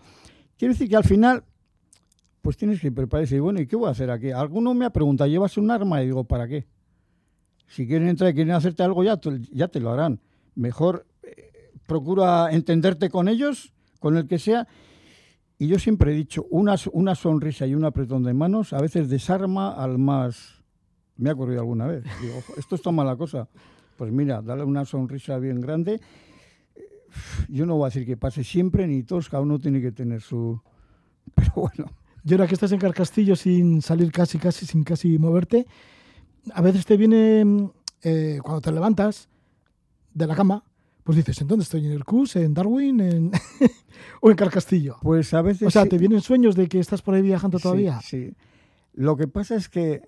Quiero 0.57 0.73
decir 0.73 0.89
que 0.89 0.95
al 0.95 1.03
final, 1.03 1.43
pues 2.41 2.57
tienes 2.57 2.79
que 2.79 2.91
prepararse 2.91 3.37
y 3.37 3.39
bueno, 3.39 3.59
¿y 3.61 3.67
qué 3.67 3.75
voy 3.75 3.87
a 3.87 3.91
hacer 3.91 4.09
aquí? 4.11 4.31
Alguno 4.31 4.73
me 4.73 4.85
ha 4.85 4.89
preguntado, 4.89 5.29
¿llevas 5.29 5.57
un 5.57 5.71
arma? 5.71 6.01
Y 6.01 6.07
digo, 6.07 6.23
¿para 6.23 6.47
qué? 6.47 6.65
Si 7.67 7.87
quieren 7.87 8.07
entrar 8.07 8.29
y 8.29 8.33
quieren 8.33 8.53
hacerte 8.53 8.83
algo, 8.83 9.03
ya, 9.03 9.19
ya 9.51 9.67
te 9.67 9.79
lo 9.79 9.91
harán. 9.91 10.19
Mejor 10.55 11.05
procura 11.85 12.49
entenderte 12.51 13.09
con 13.09 13.27
ellos, 13.27 13.73
con 13.99 14.17
el 14.17 14.27
que 14.27 14.39
sea. 14.39 14.67
Y 15.57 15.67
yo 15.67 15.79
siempre 15.79 16.11
he 16.11 16.15
dicho, 16.15 16.45
una, 16.49 16.75
una 16.91 17.15
sonrisa 17.15 17.65
y 17.65 17.75
un 17.75 17.85
apretón 17.85 18.23
de 18.23 18.33
manos 18.33 18.73
a 18.73 18.81
veces 18.81 19.09
desarma 19.09 19.71
al 19.73 19.97
más... 19.97 20.63
Me 21.17 21.29
ha 21.29 21.33
ocurrido 21.33 21.61
alguna 21.61 21.87
vez. 21.87 22.03
Digo, 22.21 22.43
esto 22.57 22.75
está 22.75 22.91
mala 22.91 23.15
cosa. 23.15 23.47
Pues 23.95 24.11
mira, 24.11 24.41
dale 24.41 24.65
una 24.65 24.83
sonrisa 24.83 25.37
bien 25.37 25.61
grande. 25.61 26.01
Yo 27.47 27.65
no 27.65 27.75
voy 27.77 27.85
a 27.85 27.87
decir 27.87 28.05
que 28.05 28.17
pase 28.17 28.43
siempre, 28.43 28.85
ni 28.85 29.03
todos, 29.03 29.29
cada 29.29 29.41
uno 29.41 29.57
tiene 29.59 29.81
que 29.81 29.93
tener 29.93 30.21
su... 30.21 30.61
Pero 31.33 31.51
bueno. 31.55 31.91
Y 32.25 32.33
ahora 32.33 32.47
que 32.47 32.55
estás 32.55 32.71
en 32.73 32.79
Carcastillo 32.79 33.35
sin 33.35 33.81
salir 33.81 34.11
casi, 34.11 34.39
casi, 34.39 34.65
sin 34.65 34.83
casi 34.83 35.17
moverte, 35.19 35.67
a 36.53 36.61
veces 36.61 36.85
te 36.85 36.97
viene, 36.97 37.71
eh, 38.01 38.39
cuando 38.43 38.61
te 38.61 38.71
levantas 38.71 39.29
de 40.13 40.27
la 40.27 40.35
cama, 40.35 40.63
pues 41.05 41.17
dices, 41.17 41.39
¿en 41.39 41.47
dónde 41.47 41.61
estoy? 41.61 41.85
¿En 41.85 41.91
el 41.91 42.03
CUS? 42.03 42.35
¿En 42.35 42.55
Darwin? 42.55 42.99
En 42.99 43.31
¿O 44.21 44.31
en 44.31 44.35
Carcastillo? 44.35 44.97
Pues 45.03 45.35
a 45.35 45.43
veces... 45.43 45.67
O 45.67 45.69
sea, 45.69 45.85
¿te 45.85 45.99
vienen 45.99 46.19
sueños 46.19 46.55
de 46.55 46.67
que 46.67 46.79
estás 46.79 47.03
por 47.03 47.13
ahí 47.13 47.21
viajando 47.21 47.59
todavía? 47.59 48.01
Sí, 48.01 48.29
sí. 48.29 48.35
Lo 48.93 49.15
que 49.15 49.27
pasa 49.27 49.55
es 49.55 49.69
que, 49.69 50.01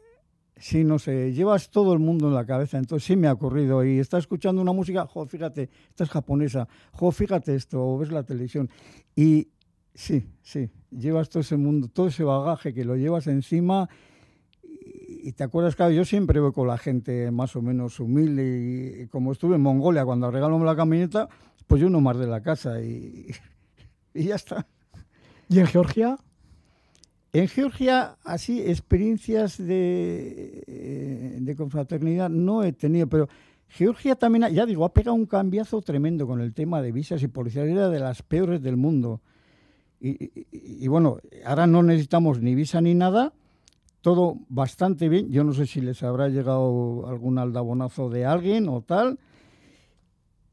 si 0.56 0.84
no 0.84 0.98
sé, 0.98 1.34
llevas 1.34 1.70
todo 1.70 1.94
el 1.94 2.00
mundo 2.00 2.30
en 2.30 2.34
la 2.34 2.48
cabeza, 2.48 2.80
entonces 2.80 3.06
sí 3.06 3.16
me 3.16 3.28
ha 3.28 3.34
ocurrido 3.34 3.86
y 3.86 4.00
estás 4.00 4.22
escuchando 4.22 4.60
una 4.60 4.74
música, 4.74 5.06
jo, 5.06 5.28
fíjate, 5.28 5.70
esta 5.88 6.04
es 6.04 6.10
japonesa, 6.10 6.68
jo, 6.94 7.12
fíjate 7.12 7.54
esto, 7.54 7.80
o 7.80 8.00
ves 8.00 8.12
la 8.12 8.24
televisión. 8.24 8.68
Y 9.16 9.50
sí, 9.94 10.26
sí, 10.42 10.72
llevas 10.90 11.30
todo 11.30 11.42
ese 11.42 11.58
mundo, 11.58 11.90
todo 11.90 12.08
ese 12.08 12.24
bagaje 12.24 12.74
que 12.74 12.84
lo 12.84 12.96
llevas 12.96 13.28
encima 13.28 13.88
y 15.28 15.34
te 15.34 15.44
acuerdas, 15.44 15.76
claro, 15.76 15.92
yo 15.92 16.06
siempre 16.06 16.40
voy 16.40 16.54
con 16.54 16.70
la 16.70 16.78
gente 16.78 17.32
más 17.32 17.54
o 17.58 17.62
menos 17.62 18.00
humilde 18.00 19.02
y, 19.04 19.08
como 19.08 19.34
estuve 19.34 19.56
en 19.56 19.62
Mongolia 19.62 20.06
cuando 20.06 20.32
regaló 20.32 20.58
la 20.64 20.74
camioneta, 20.74 21.28
pues 21.68 21.82
yo 21.82 21.90
no 21.90 22.00
más 22.00 22.18
de 22.18 22.28
la 22.28 22.42
casa 22.42 22.80
y, 22.82 23.28
y 24.14 24.24
ya 24.24 24.36
está. 24.36 24.66
¿Y 25.50 25.60
en 25.60 25.68
Georgia? 25.68 26.18
En 27.34 27.50
Georgia, 27.50 28.16
así, 28.24 28.62
experiencias 28.62 29.58
de, 29.58 30.64
eh, 30.66 31.38
de 31.42 31.56
confraternidad 31.58 32.30
no 32.30 32.64
he 32.64 32.72
tenido, 32.72 33.08
pero 33.08 33.28
Georgia 33.68 34.16
también, 34.16 34.48
ya 34.54 34.66
digo, 34.66 34.86
ha 34.86 34.94
pegado 34.94 35.16
un 35.16 35.26
cambiazo 35.26 35.82
tremendo 35.82 36.26
con 36.26 36.40
el 36.40 36.54
tema 36.54 36.82
de 36.82 36.94
visas 36.94 37.22
y 37.22 37.28
policía, 37.28 37.66
era 37.66 37.90
de 37.90 38.00
las 38.00 38.22
peores 38.24 38.62
del 38.62 38.78
mundo. 38.78 39.20
Y, 40.00 40.88
bueno, 40.88 41.18
ahora 41.44 41.68
no 41.68 41.84
necesitamos 41.84 42.40
ni 42.40 42.56
visa 42.56 42.80
ni 42.80 42.94
nada, 42.94 43.34
todo 44.02 44.38
bastante 44.50 45.10
bien. 45.10 45.30
Yo 45.30 45.44
no 45.44 45.54
sé 45.54 45.66
si 45.66 45.82
les 45.82 46.04
habrá 46.04 46.30
llegado 46.30 47.08
algún 47.08 47.38
aldabonazo 47.38 48.10
de 48.10 48.26
alguien 48.26 48.70
o 48.70 48.82
tal. 48.82 49.20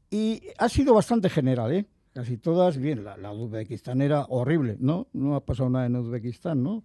Y 0.09 0.41
ha 0.57 0.69
sido 0.69 0.93
bastante 0.93 1.29
general, 1.29 1.73
¿eh? 1.73 1.85
Casi 2.13 2.37
todas 2.37 2.77
bien. 2.77 3.03
La, 3.03 3.17
la 3.17 3.33
Uzbekistán 3.33 4.01
era 4.01 4.25
horrible, 4.29 4.77
¿no? 4.79 5.07
No 5.13 5.35
ha 5.35 5.45
pasado 5.45 5.69
nada 5.69 5.85
en 5.85 5.95
Uzbekistán, 5.95 6.63
¿no? 6.63 6.83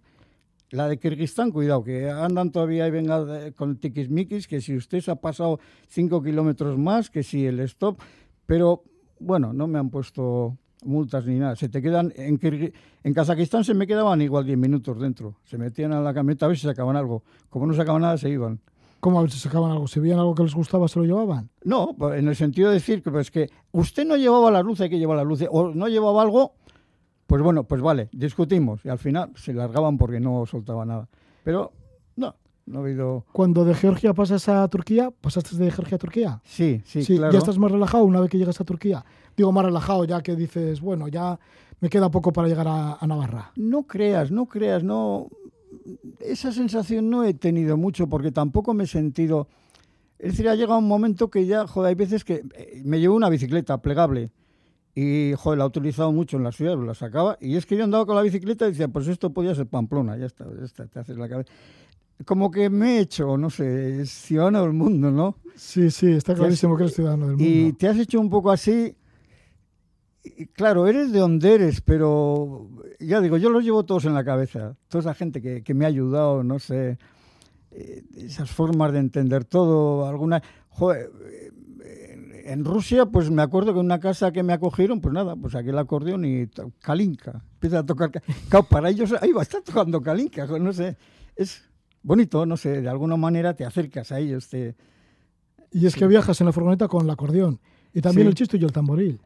La 0.71 0.87
de 0.87 0.99
Kirguistán, 0.99 1.51
cuidado, 1.51 1.83
que 1.83 2.09
andan 2.09 2.51
todavía 2.51 2.87
y 2.87 2.91
venga 2.91 3.51
con 3.51 3.77
tiquismiquis, 3.77 4.47
que 4.47 4.61
si 4.61 4.75
usted 4.75 5.01
se 5.01 5.11
ha 5.11 5.15
pasado 5.15 5.59
cinco 5.87 6.23
kilómetros 6.23 6.77
más, 6.77 7.09
que 7.09 7.23
si 7.23 7.45
el 7.45 7.59
stop. 7.59 7.99
Pero 8.45 8.83
bueno, 9.19 9.51
no 9.51 9.67
me 9.67 9.79
han 9.79 9.89
puesto 9.89 10.57
multas 10.81 11.25
ni 11.25 11.39
nada. 11.39 11.55
Se 11.55 11.69
te 11.69 11.81
quedan 11.81 12.13
en, 12.15 12.39
en 13.03 13.13
Kazajistán 13.13 13.63
se 13.63 13.73
me 13.73 13.87
quedaban 13.87 14.21
igual 14.21 14.45
10 14.45 14.57
minutos 14.57 14.99
dentro. 14.99 15.35
Se 15.43 15.57
metían 15.57 15.93
a 15.93 16.01
la 16.01 16.13
camioneta 16.13 16.45
a 16.45 16.49
ver 16.49 16.57
si 16.57 16.67
sacaban 16.67 16.95
algo. 16.95 17.23
Como 17.49 17.65
no 17.67 17.73
sacaban 17.73 18.01
nada, 18.01 18.17
se 18.17 18.29
iban. 18.29 18.59
¿Cómo 19.01 19.17
a 19.17 19.23
ver 19.23 19.31
si 19.31 19.39
sacaban 19.39 19.71
algo? 19.71 19.87
¿Si 19.87 19.99
veían 19.99 20.19
algo 20.19 20.35
que 20.35 20.43
les 20.43 20.53
gustaba, 20.53 20.87
se 20.87 20.99
lo 20.99 21.05
llevaban? 21.05 21.49
No, 21.63 21.95
pues, 21.97 22.19
en 22.19 22.27
el 22.27 22.35
sentido 22.35 22.69
de 22.69 22.75
decir 22.75 23.01
que, 23.01 23.09
pues, 23.09 23.31
que 23.31 23.49
usted 23.71 24.05
no 24.05 24.15
llevaba 24.15 24.51
la 24.51 24.61
luz, 24.61 24.79
hay 24.79 24.91
que 24.91 24.99
llevar 24.99 25.17
la 25.17 25.23
luz. 25.23 25.43
O 25.49 25.73
no 25.73 25.87
llevaba 25.87 26.21
algo, 26.21 26.53
pues 27.25 27.41
bueno, 27.41 27.63
pues 27.63 27.81
vale, 27.81 28.09
discutimos. 28.11 28.85
Y 28.85 28.89
al 28.89 28.99
final 28.99 29.31
se 29.35 29.53
largaban 29.53 29.97
porque 29.97 30.19
no 30.19 30.45
soltaba 30.45 30.85
nada. 30.85 31.09
Pero 31.43 31.71
no, 32.15 32.35
no 32.67 32.77
ha 32.77 32.81
habido... 32.83 33.25
Cuando 33.31 33.65
de 33.65 33.73
Georgia 33.73 34.13
pasas 34.13 34.47
a 34.49 34.67
Turquía, 34.67 35.09
¿pasaste 35.09 35.55
de 35.55 35.71
Georgia 35.71 35.95
a 35.95 35.99
Turquía? 35.99 36.41
Sí, 36.43 36.83
sí, 36.85 37.03
sí 37.03 37.17
¿Ya 37.17 37.39
estás 37.39 37.57
más 37.57 37.71
relajado 37.71 38.03
una 38.03 38.19
vez 38.19 38.29
que 38.29 38.37
llegas 38.37 38.61
a 38.61 38.65
Turquía? 38.65 39.03
Digo, 39.35 39.51
más 39.51 39.65
relajado, 39.65 40.05
ya 40.05 40.21
que 40.21 40.35
dices, 40.35 40.81
bueno, 40.81 41.07
ya 41.07 41.39
me 41.81 41.89
queda 41.89 42.09
poco 42.11 42.31
para 42.31 42.47
llegar 42.47 42.67
a, 42.67 43.05
Navarra. 43.07 43.51
No 43.55 43.83
creas, 43.83 44.31
no 44.31 44.45
creas, 44.45 44.83
no. 44.83 45.27
Esa 46.19 46.51
sensación 46.51 47.09
no 47.09 47.23
he 47.23 47.33
tenido 47.33 47.75
mucho 47.75 48.07
porque 48.07 48.31
tampoco 48.31 48.73
me 48.73 48.83
he 48.83 48.87
sentido. 48.87 49.47
Es 50.19 50.33
decir, 50.33 50.47
ha 50.47 50.55
llegado 50.55 50.77
un 50.77 50.87
momento 50.87 51.31
que 51.31 51.47
ya, 51.47 51.65
joder, 51.65 51.89
hay 51.89 51.95
veces 51.95 52.23
que 52.23 52.43
eh, 52.55 52.81
me 52.85 52.99
llevo 52.99 53.15
una 53.15 53.29
bicicleta 53.29 53.81
plegable 53.81 54.29
y, 54.93 55.33
joder, 55.35 55.57
la 55.57 55.63
he 55.63 55.67
utilizado 55.67 56.11
mucho 56.11 56.37
en 56.37 56.43
la 56.43 56.51
ciudad, 56.51 56.77
la 56.77 56.93
sacaba 56.93 57.37
y 57.41 57.55
es 57.55 57.65
que 57.65 57.75
yo 57.75 57.83
andaba 57.83 58.05
con 58.05 58.15
la 58.15 58.21
bicicleta 58.21 58.67
y 58.67 58.71
decía, 58.71 58.87
pues 58.87 59.07
esto 59.07 59.33
podía 59.33 59.55
ser 59.55 59.65
Pamplona, 59.65 60.17
ya 60.17 60.27
está, 60.27 60.45
ya 60.55 60.65
está, 60.65 60.85
te 60.85 60.99
haces 60.99 61.17
la 61.17 61.27
cabeza. 61.27 61.51
Como 62.25 62.51
que 62.51 62.69
me 62.69 62.97
he 62.97 62.99
hecho, 62.99 63.35
no 63.37 63.49
sé, 63.49 64.05
ciudadano 64.05 64.61
del 64.61 64.73
mundo, 64.73 65.09
¿no? 65.09 65.37
Sí, 65.55 65.89
sí, 65.89 66.11
está 66.11 66.35
clarísimo 66.35 66.77
que 66.77 66.83
eres 66.83 66.95
ciudadano 66.95 67.27
del 67.27 67.37
mundo. 67.37 67.51
Y 67.51 67.73
te 67.73 67.87
has 67.87 67.97
hecho 67.97 68.19
un 68.19 68.29
poco 68.29 68.51
así 68.51 68.95
claro, 70.53 70.87
eres 70.87 71.11
de 71.11 71.19
donde 71.19 71.53
eres, 71.55 71.81
pero 71.81 72.69
ya 72.99 73.21
digo, 73.21 73.37
yo 73.37 73.49
los 73.49 73.63
llevo 73.63 73.85
todos 73.85 74.05
en 74.05 74.13
la 74.13 74.23
cabeza. 74.23 74.75
Toda 74.87 75.01
esa 75.01 75.13
gente 75.13 75.41
que, 75.41 75.73
me 75.73 75.85
ha 75.85 75.87
ayudado, 75.87 76.43
no 76.43 76.59
sé, 76.59 76.97
eh, 77.71 78.03
esas 78.17 78.51
formas 78.51 78.91
de 78.93 78.99
entender 78.99 79.45
todo, 79.45 80.07
alguna... 80.07 80.41
Joder, 80.69 81.09
en 82.45 82.65
Rusia, 82.65 83.05
pues 83.05 83.29
me 83.29 83.41
acuerdo 83.41 83.73
que 83.73 83.79
en 83.79 83.85
una 83.85 83.99
casa 83.99 84.31
que 84.31 84.43
me 84.43 84.53
acogieron, 84.53 85.01
pues 85.01 85.13
nada, 85.13 85.35
pues 85.35 85.55
aquel 85.55 85.77
acordeón 85.77 86.25
y 86.25 86.47
Kalinka. 86.79 87.43
Empieza 87.53 87.79
a 87.79 87.85
tocar. 87.85 88.11
Claro, 88.49 88.65
para 88.67 88.89
ellos, 88.89 89.13
ahí 89.21 89.31
va 89.31 89.41
a 89.41 89.43
estar 89.43 89.61
tocando 89.61 90.01
Kalinka, 90.01 90.45
no 90.59 90.73
sé. 90.73 90.97
Es 91.35 91.63
bonito, 92.03 92.45
no 92.45 92.57
sé, 92.57 92.81
de 92.81 92.89
alguna 92.89 93.17
manera 93.17 93.55
te 93.55 93.65
acercas 93.65 94.11
a 94.11 94.19
ellos. 94.19 94.49
Te... 94.49 94.75
Y 95.71 95.85
es 95.85 95.95
que 95.95 96.07
viajas 96.07 96.39
en 96.41 96.47
la 96.47 96.53
furgoneta 96.53 96.87
con 96.87 97.03
el 97.03 97.09
acordeón. 97.09 97.59
Y 97.93 98.01
también 98.01 98.27
el 98.27 98.35
chisto 98.35 98.57
y 98.57 98.63
el 98.63 98.71
tamboril. 98.71 99.19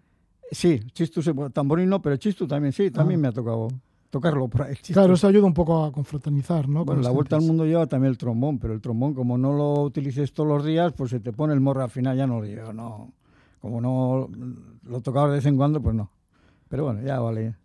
Sí, 0.52 0.80
chistu, 0.94 1.22
tamboril 1.52 1.90
no, 1.90 2.02
pero 2.02 2.18
chistu 2.18 2.48
también, 2.48 2.72
sí, 2.72 2.92
también 2.92 3.20
ah. 3.20 3.22
me 3.22 3.28
ha 3.30 3.32
tocado 3.32 3.68
tocarlo 4.10 4.48
por 4.48 4.64
ahí. 4.64 4.76
Claro, 4.94 5.16
eso 5.16 5.28
ayuda 5.28 5.46
un 5.46 5.54
poco 5.54 5.84
a 5.84 5.92
confraternizar, 5.92 6.70
¿no? 6.70 6.86
Bueno, 6.86 7.02
la 7.02 7.10
vuelta 7.10 7.36
al 7.36 7.42
mundo 7.42 7.66
lleva 7.66 7.86
también 7.88 8.12
el 8.12 8.18
trombón, 8.18 8.60
pero 8.60 8.74
el 8.74 8.80
trombón, 8.80 9.14
como 9.14 9.38
no 9.38 9.52
lo 9.54 9.82
utilices 9.82 10.32
todos 10.32 10.48
los 10.48 10.66
días, 10.66 10.94
pues 10.94 11.12
se 11.12 11.20
te 11.20 11.34
pone 11.34 11.54
el 11.54 11.60
morro 11.60 11.84
al 11.84 11.90
final, 11.90 12.16
ya 12.16 12.26
no 12.26 12.40
lo 12.40 12.46
llevo, 12.46 12.72
no. 12.72 13.12
Como 13.60 13.82
no 13.82 14.30
lo 14.84 15.02
tocaba 15.02 15.28
de 15.28 15.36
vez 15.36 15.46
en 15.46 15.58
cuando, 15.58 15.82
pues 15.82 15.96
no. 15.96 16.12
Pero 16.70 16.86
bueno, 16.86 17.02
ya 17.02 17.20
vale. 17.20 17.56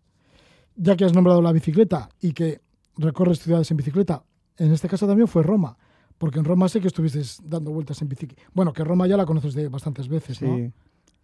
Ya 0.74 0.96
que 0.96 1.04
has 1.04 1.14
nombrado 1.14 1.40
la 1.40 1.52
bicicleta 1.52 2.08
y 2.20 2.32
que 2.32 2.60
recorres 2.96 3.38
ciudades 3.38 3.70
en 3.70 3.76
bicicleta, 3.76 4.24
en 4.56 4.72
este 4.72 4.88
caso 4.88 5.06
también 5.06 5.28
fue 5.28 5.42
Roma, 5.42 5.76
porque 6.18 6.38
en 6.38 6.44
Roma 6.44 6.68
sé 6.68 6.80
que 6.80 6.88
estuviste 6.88 7.22
dando 7.44 7.70
vueltas 7.70 8.02
en 8.02 8.08
bicicleta. 8.08 8.42
Bueno, 8.54 8.72
que 8.72 8.82
Roma 8.82 9.06
ya 9.06 9.16
la 9.16 9.26
conoces 9.26 9.54
de 9.54 9.68
bastantes 9.68 10.08
veces, 10.08 10.42
¿no? 10.42 10.72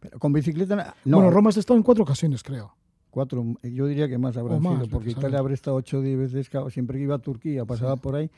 Sí 0.03 0.09
con 0.19 0.33
bicicleta. 0.33 0.95
No. 1.05 1.19
Bueno, 1.19 1.31
Roma 1.31 1.51
has 1.51 1.57
estado 1.57 1.77
en 1.77 1.83
cuatro 1.83 2.05
ocasiones, 2.05 2.43
creo. 2.43 2.75
Cuatro, 3.11 3.45
yo 3.63 3.87
diría 3.87 4.09
que 4.09 4.19
más 4.19 4.37
habrá 4.37 4.59
sido, 4.59 4.89
porque 4.91 5.11
Italia 5.11 5.39
habrá 5.39 5.55
estado 5.55 5.77
ocho 5.77 5.99
o 5.99 6.03
diez 6.03 6.19
veces, 6.19 6.51
siempre 6.71 6.99
que 6.99 7.05
iba 7.05 7.15
a 7.15 7.19
Turquía, 7.19 7.65
pasaba 7.65 7.97
por 7.97 8.15
ahí. 8.15 8.31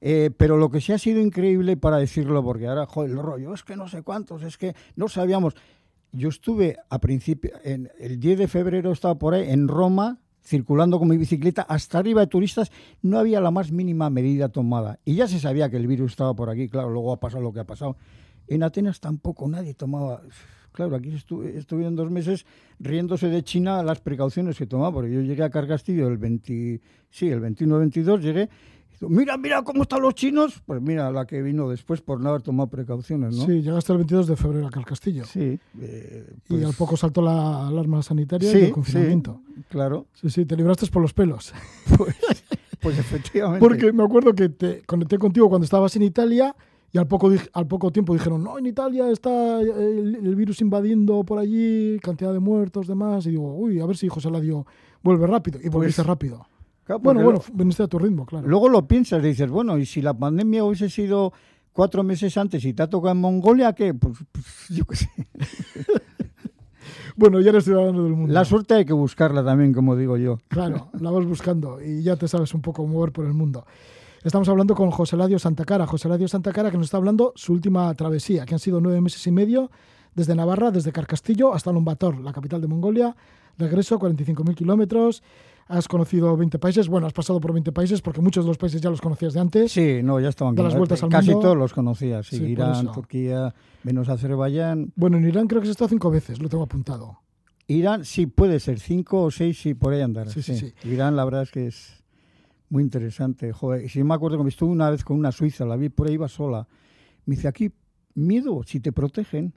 Eh, 0.00 0.30
pero 0.36 0.56
lo 0.56 0.68
que 0.68 0.80
sí 0.80 0.92
ha 0.92 0.98
sido 0.98 1.20
increíble 1.20 1.76
para 1.76 1.98
decirlo, 1.98 2.42
porque 2.42 2.66
ahora, 2.66 2.86
joder, 2.86 3.12
el 3.12 3.18
rollo, 3.18 3.54
es 3.54 3.62
que 3.62 3.76
no 3.76 3.88
sé 3.88 4.02
cuántos, 4.02 4.42
es 4.42 4.58
que 4.58 4.74
no 4.96 5.08
sabíamos. 5.08 5.54
Yo 6.10 6.28
estuve 6.28 6.76
a 6.90 6.98
principio, 6.98 7.52
en, 7.62 7.90
el 7.98 8.18
10 8.18 8.38
de 8.38 8.48
febrero 8.48 8.90
estaba 8.90 9.14
por 9.14 9.34
ahí 9.34 9.48
en 9.48 9.68
Roma, 9.68 10.18
circulando 10.42 10.98
con 10.98 11.08
mi 11.08 11.16
bicicleta, 11.16 11.62
hasta 11.62 11.98
arriba 11.98 12.20
de 12.22 12.26
turistas, 12.26 12.72
no 13.02 13.18
había 13.18 13.40
la 13.40 13.52
más 13.52 13.70
mínima 13.70 14.10
medida 14.10 14.48
tomada. 14.48 14.98
Y 15.04 15.14
ya 15.14 15.28
se 15.28 15.38
sabía 15.38 15.70
que 15.70 15.76
el 15.76 15.86
virus 15.86 16.12
estaba 16.12 16.34
por 16.34 16.50
aquí, 16.50 16.68
claro, 16.68 16.90
luego 16.90 17.12
ha 17.12 17.20
pasado 17.20 17.42
lo 17.42 17.52
que 17.52 17.60
ha 17.60 17.64
pasado. 17.64 17.96
En 18.48 18.62
Atenas 18.62 19.00
tampoco 19.00 19.48
nadie 19.48 19.74
tomaba 19.74 20.22
Claro, 20.76 20.94
aquí 20.94 21.10
estuvieron 21.54 21.96
dos 21.96 22.10
meses 22.10 22.44
riéndose 22.78 23.28
de 23.28 23.42
China 23.42 23.82
las 23.82 24.02
precauciones 24.02 24.58
que 24.58 24.66
tomaba, 24.66 24.92
porque 24.92 25.10
yo 25.10 25.22
llegué 25.22 25.42
a 25.42 25.48
Carcastillo 25.48 26.06
el 26.06 26.18
20, 26.18 26.82
sí, 27.08 27.30
el 27.30 27.40
21-22 27.40 28.20
llegué, 28.20 28.50
mira, 29.00 29.38
mira 29.38 29.62
cómo 29.62 29.84
están 29.84 30.02
los 30.02 30.14
chinos, 30.14 30.62
pues 30.66 30.82
mira 30.82 31.10
la 31.10 31.26
que 31.26 31.40
vino 31.40 31.70
después 31.70 32.02
por 32.02 32.20
no 32.20 32.28
haber 32.28 32.42
tomado 32.42 32.68
precauciones, 32.68 33.34
¿no? 33.34 33.46
Sí, 33.46 33.62
llegaste 33.62 33.92
el 33.92 33.98
22 34.00 34.26
de 34.26 34.36
febrero 34.36 34.66
a 34.66 34.70
Carcastillo. 34.70 35.24
Sí. 35.24 35.58
Eh, 35.80 36.26
y 36.50 36.54
al 36.56 36.60
pues 36.60 36.76
poco 36.76 36.98
saltó 36.98 37.22
la 37.22 37.68
alarma 37.68 38.02
sanitaria 38.02 38.52
y 38.52 38.64
el 38.64 38.70
confinamiento. 38.70 39.40
Sí, 39.46 39.64
claro. 39.70 40.08
Sí, 40.12 40.28
sí, 40.28 40.44
te 40.44 40.56
libraste 40.56 40.86
por 40.88 41.00
los 41.00 41.14
pelos. 41.14 41.54
Pues, 41.96 42.16
pues 42.80 42.98
efectivamente. 42.98 43.60
Porque 43.60 43.90
me 43.90 44.04
acuerdo 44.04 44.34
que 44.34 44.50
te 44.50 44.82
conecté 44.82 45.18
contigo 45.18 45.48
cuando 45.48 45.64
estabas 45.64 45.96
en 45.96 46.02
Italia 46.02 46.54
y 46.96 46.98
al 46.98 47.06
poco, 47.06 47.30
al 47.52 47.66
poco 47.66 47.90
tiempo 47.90 48.14
dijeron, 48.14 48.42
no, 48.42 48.58
en 48.58 48.64
Italia 48.64 49.10
está 49.10 49.60
el, 49.60 50.34
virus 50.34 50.62
invadiendo 50.62 51.24
por 51.24 51.38
allí, 51.38 51.98
cantidad 52.00 52.32
de 52.32 52.38
muertos, 52.38 52.86
demás. 52.86 53.26
Y 53.26 53.32
digo, 53.32 53.54
uy, 53.54 53.80
a 53.80 53.84
ver 53.84 53.98
si 53.98 54.08
José 54.08 54.30
Ladio 54.30 54.64
vuelve 55.02 55.26
rápido. 55.26 55.60
Y 55.62 55.68
volviste 55.68 56.00
pues, 56.00 56.08
rápido. 56.08 56.46
bueno, 57.02 57.22
bueno, 57.22 57.42
veniste 57.52 57.82
a 57.82 57.86
tu 57.86 57.98
ritmo, 57.98 58.24
claro. 58.24 58.48
Luego 58.48 58.70
lo 58.70 58.88
piensas 58.88 59.22
y 59.22 59.26
dices, 59.26 59.50
bueno, 59.50 59.76
y 59.76 59.84
si 59.84 60.00
la 60.00 60.14
pandemia 60.14 60.64
hubiese 60.64 60.88
sido 60.88 61.34
cuatro 61.74 62.02
meses 62.02 62.34
antes 62.38 62.64
y 62.64 62.72
te 62.72 62.82
ha 62.82 62.88
tocado 62.88 63.12
en 63.12 63.20
Mongolia, 63.20 63.74
¿qué? 63.74 63.92
Pues, 63.92 64.16
pues 64.32 64.46
yo 64.70 64.86
qué 64.86 64.96
sé. 64.96 65.10
bueno, 67.16 67.42
ya 67.42 67.50
eres 67.50 67.64
ciudadano 67.64 68.04
del 68.04 68.14
mundo. 68.14 68.32
La 68.32 68.46
suerte 68.46 68.72
hay 68.72 68.86
que 68.86 68.94
buscarla 68.94 69.44
también, 69.44 69.74
como 69.74 69.96
digo 69.96 70.16
yo. 70.16 70.38
Claro, 70.48 70.88
la 70.98 71.10
vas 71.10 71.26
buscando 71.26 71.78
y 71.82 72.02
ya 72.02 72.16
te 72.16 72.26
sabes 72.26 72.54
un 72.54 72.62
poco 72.62 72.86
mover 72.86 73.12
por 73.12 73.26
el 73.26 73.34
mundo. 73.34 73.66
Estamos 74.26 74.48
hablando 74.48 74.74
con 74.74 74.90
José 74.90 75.16
Ladio 75.16 75.38
Santacara. 75.38 75.86
José 75.86 76.08
Ladio 76.08 76.26
Santacara 76.26 76.72
que 76.72 76.76
nos 76.76 76.88
está 76.88 76.96
hablando 76.96 77.32
su 77.36 77.52
última 77.52 77.94
travesía, 77.94 78.44
que 78.44 78.54
han 78.54 78.58
sido 78.58 78.80
nueve 78.80 79.00
meses 79.00 79.24
y 79.28 79.30
medio 79.30 79.70
desde 80.16 80.34
Navarra, 80.34 80.72
desde 80.72 80.90
Carcastillo 80.90 81.54
hasta 81.54 81.70
Lombator, 81.70 82.18
la 82.18 82.32
capital 82.32 82.60
de 82.60 82.66
Mongolia. 82.66 83.14
Regreso, 83.56 84.00
45.000 84.00 84.56
kilómetros. 84.56 85.22
Has 85.68 85.86
conocido 85.86 86.36
20 86.36 86.58
países. 86.58 86.88
Bueno, 86.88 87.06
has 87.06 87.12
pasado 87.12 87.38
por 87.38 87.52
20 87.52 87.70
países 87.70 88.02
porque 88.02 88.20
muchos 88.20 88.44
de 88.44 88.48
los 88.48 88.58
países 88.58 88.80
ya 88.80 88.90
los 88.90 89.00
conocías 89.00 89.32
de 89.32 89.38
antes. 89.38 89.70
Sí, 89.70 90.00
no, 90.02 90.18
ya 90.18 90.30
estaban. 90.30 90.56
De 90.56 90.62
las 90.64 90.76
vueltas 90.76 91.04
al 91.04 91.08
Casi 91.08 91.30
todos 91.30 91.56
los 91.56 91.72
conocía. 91.72 92.24
Sí, 92.24 92.42
Irán, 92.42 92.90
Turquía, 92.90 93.54
menos 93.84 94.08
Azerbaiyán. 94.08 94.92
Bueno, 94.96 95.18
en 95.18 95.28
Irán 95.28 95.46
creo 95.46 95.60
que 95.60 95.66
se 95.66 95.70
estado 95.70 95.88
cinco 95.88 96.10
veces, 96.10 96.40
lo 96.40 96.48
tengo 96.48 96.64
apuntado. 96.64 97.20
Irán 97.68 98.04
sí 98.04 98.26
puede 98.26 98.58
ser, 98.58 98.80
cinco 98.80 99.22
o 99.22 99.30
seis 99.30 99.60
sí 99.60 99.74
por 99.74 99.92
ahí 99.92 100.00
andar. 100.00 100.30
Sí, 100.30 100.42
sí, 100.42 100.56
sí. 100.56 100.74
Irán 100.82 101.14
la 101.14 101.24
verdad 101.24 101.42
es 101.42 101.52
que 101.52 101.68
es 101.68 102.02
muy 102.68 102.82
interesante. 102.82 103.52
Joder, 103.52 103.88
si 103.88 104.02
me 104.02 104.14
acuerdo 104.14 104.38
que 104.38 104.44
me 104.44 104.48
estuve 104.50 104.70
una 104.70 104.90
vez 104.90 105.04
con 105.04 105.16
una 105.18 105.32
suiza, 105.32 105.64
la 105.64 105.76
vi 105.76 105.88
por 105.88 106.08
ahí, 106.08 106.14
iba 106.14 106.28
sola. 106.28 106.66
Me 107.24 107.36
dice, 107.36 107.48
aquí, 107.48 107.70
miedo, 108.14 108.62
si 108.64 108.80
te 108.80 108.92
protegen. 108.92 109.52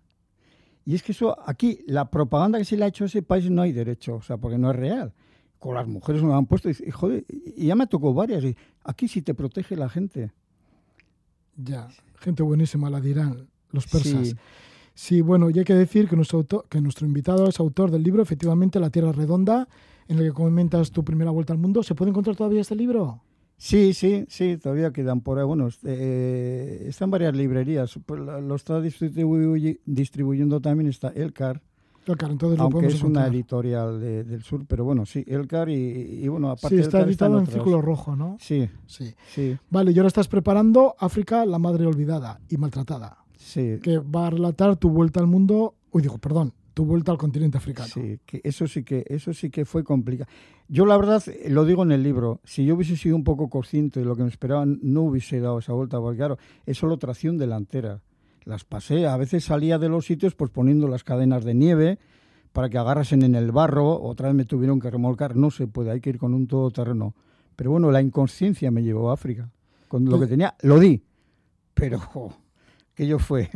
Y 0.86 0.96
es 0.96 1.04
que 1.04 1.12
eso, 1.12 1.38
aquí, 1.48 1.82
la 1.88 2.10
propaganda 2.10 2.58
que 2.58 2.66
se 2.66 2.76
le 2.78 2.86
ha 2.86 2.88
hecho 2.88 3.04
a 3.04 3.08
ese 3.08 3.22
país 3.22 3.50
no 3.50 3.62
hay 3.62 3.72
derecho, 3.72 4.16
o 4.16 4.22
sea, 4.22 4.38
porque 4.38 4.58
no 4.58 4.72
es 4.72 4.76
real. 4.76 5.14
Con 5.60 5.76
las 5.76 5.88
mujeres 5.88 6.24
me 6.24 6.34
han 6.34 6.46
puesto, 6.46 6.70
y, 6.70 6.74
joder, 6.92 7.26
y 7.30 7.68
ya 7.68 7.76
me 7.76 7.86
tocó 7.86 8.14
varias. 8.14 8.44
Y 8.44 8.56
aquí 8.84 9.08
sí 9.08 9.22
te 9.22 9.34
protege 9.34 9.76
la 9.76 9.90
gente. 9.90 10.32
Ya, 11.58 11.90
gente 12.20 12.44
buenísima 12.44 12.90
la 12.90 13.02
dirán, 13.02 13.48
los 13.72 13.86
persas. 13.88 14.30
Sí. 14.30 14.36
Sí, 14.94 15.22
bueno, 15.22 15.50
y 15.50 15.58
hay 15.60 15.66
que 15.66 15.76
decir 15.76 16.10
que 16.10 16.16
nuestro, 16.16 16.40
autor- 16.40 16.66
que 16.68 16.82
nuestro 16.82 17.08
invitado 17.08 17.48
es 17.48 17.60
autor 17.60 17.90
del 17.92 18.04
libro, 18.04 18.22
efectivamente, 18.22 18.80
La 18.80 18.90
Tierra 18.90 19.12
Redonda, 19.14 19.68
en 20.10 20.18
el 20.18 20.26
que 20.26 20.34
comentas 20.34 20.92
tu 20.92 21.06
primera 21.06 21.32
vuelta 21.32 21.54
al 21.54 21.60
mundo. 21.60 21.82
¿Se 21.84 21.96
puede 21.96 22.10
encontrar 22.10 22.36
todavía 22.36 22.60
este 22.60 22.76
libro? 22.76 23.22
Sí, 23.56 23.94
sí, 23.94 24.26
sí, 24.30 24.58
todavía 24.58 24.92
quedan 24.92 25.22
por 25.22 25.38
ahí. 25.40 25.46
Bueno, 25.46 25.70
eh, 25.84 26.86
están 26.88 27.12
varias 27.12 27.34
librerías. 27.36 27.98
Pues 28.06 28.20
lo 28.20 28.56
está 28.56 28.80
distribuy- 28.82 29.80
distribuyendo 29.86 30.60
también 30.62 30.90
está 30.90 31.10
Elcar, 31.10 31.62
Claro, 32.06 32.32
entonces 32.32 32.58
lo 32.58 32.64
aunque 32.64 32.76
podemos 32.78 32.94
es 32.96 33.02
una 33.04 33.10
encontrar. 33.28 33.34
editorial 33.36 34.00
de- 34.00 34.24
del 34.24 34.42
sur, 34.44 34.66
pero 34.68 34.84
bueno, 34.84 35.06
sí, 35.06 35.24
Elcar 35.28 35.70
y, 35.70 35.74
y 36.24 36.28
bueno, 36.28 36.50
aparte 36.50 36.70
Sí, 36.78 36.82
está 36.82 36.98
Elcar 37.00 37.10
editado 37.10 37.32
en 37.36 37.42
otras. 37.42 37.54
Círculo 37.54 37.82
Rojo, 37.82 38.16
¿no? 38.16 38.38
Sí, 38.40 38.68
Sí. 38.88 39.14
sí, 39.32 39.58
Vale, 39.70 39.92
y 39.92 39.98
ahora 40.00 40.08
estás 40.08 40.28
preparando 40.28 40.96
África, 40.98 41.46
la 41.46 41.60
madre 41.60 41.86
olvidada 41.86 42.40
y 42.50 42.58
maltratada, 42.58 43.18
sí. 43.38 43.78
que 43.84 44.00
va 44.00 44.26
a 44.28 44.30
relatar 44.32 44.76
tu 44.78 44.90
vuelta 44.90 45.20
al 45.20 45.28
mundo, 45.28 45.76
uy, 45.92 46.02
digo, 46.02 46.18
perdón, 46.18 46.54
tu 46.80 46.86
vuelta 46.86 47.12
al 47.12 47.18
continente 47.18 47.58
africano. 47.58 47.90
Sí, 47.90 48.22
que 48.26 48.40
eso 48.42 48.66
sí 48.66 48.86
que 48.86 49.04
eso 49.10 49.34
sí 49.34 49.50
que 49.50 49.66
fue 49.66 49.84
complicado. 49.84 50.32
Yo 50.70 50.86
la 50.86 50.96
verdad 50.96 51.22
eh, 51.28 51.50
lo 51.50 51.66
digo 51.66 51.84
en 51.84 51.92
el 51.92 52.04
libro, 52.04 52.40
si 52.46 52.64
yo 52.64 52.76
hubiese 52.76 52.96
sido 52.96 53.18
un 53.18 53.26
poco 53.26 53.50
consciente 53.50 54.00
de 54.00 54.06
lo 54.06 54.16
que 54.16 54.24
me 54.24 54.30
esperaban, 54.30 54.80
no 54.82 55.02
hubiese 55.02 55.42
dado 55.42 55.60
esa 55.60 55.74
vuelta, 55.74 56.00
porque 56.00 56.16
claro, 56.16 56.38
es 56.66 56.78
solo 56.78 56.96
tracción 56.96 57.38
delantera. 57.38 58.00
Las 58.46 58.64
pasé, 58.64 59.08
a 59.08 59.18
veces 59.18 59.44
salía 59.44 59.78
de 59.78 59.90
los 59.90 60.06
sitios 60.06 60.36
pues 60.36 60.52
poniendo 60.52 60.88
las 60.88 61.04
cadenas 61.04 61.44
de 61.44 61.54
nieve 61.54 62.00
para 62.54 62.70
que 62.70 62.78
agarrasen 62.78 63.24
en 63.24 63.36
el 63.36 63.52
barro, 63.52 64.02
otra 64.02 64.30
vez 64.30 64.38
me 64.38 64.46
tuvieron 64.46 64.80
que 64.80 64.90
remolcar, 64.90 65.36
no 65.36 65.52
se 65.52 65.68
puede, 65.68 65.92
hay 65.92 66.00
que 66.00 66.12
ir 66.12 66.18
con 66.18 66.34
un 66.34 66.48
todoterreno. 66.48 67.14
Pero 67.58 67.72
bueno, 67.72 67.92
la 67.92 68.02
inconsciencia 68.02 68.72
me 68.72 68.84
llevó 68.84 69.10
a 69.10 69.16
África. 69.16 69.52
Con 69.90 70.06
lo 70.06 70.18
que 70.18 70.28
tenía, 70.28 70.56
lo 70.62 70.80
di, 70.80 71.04
pero 71.74 72.00
jo, 72.00 72.34
aquello 72.94 73.20
fue... 73.20 73.50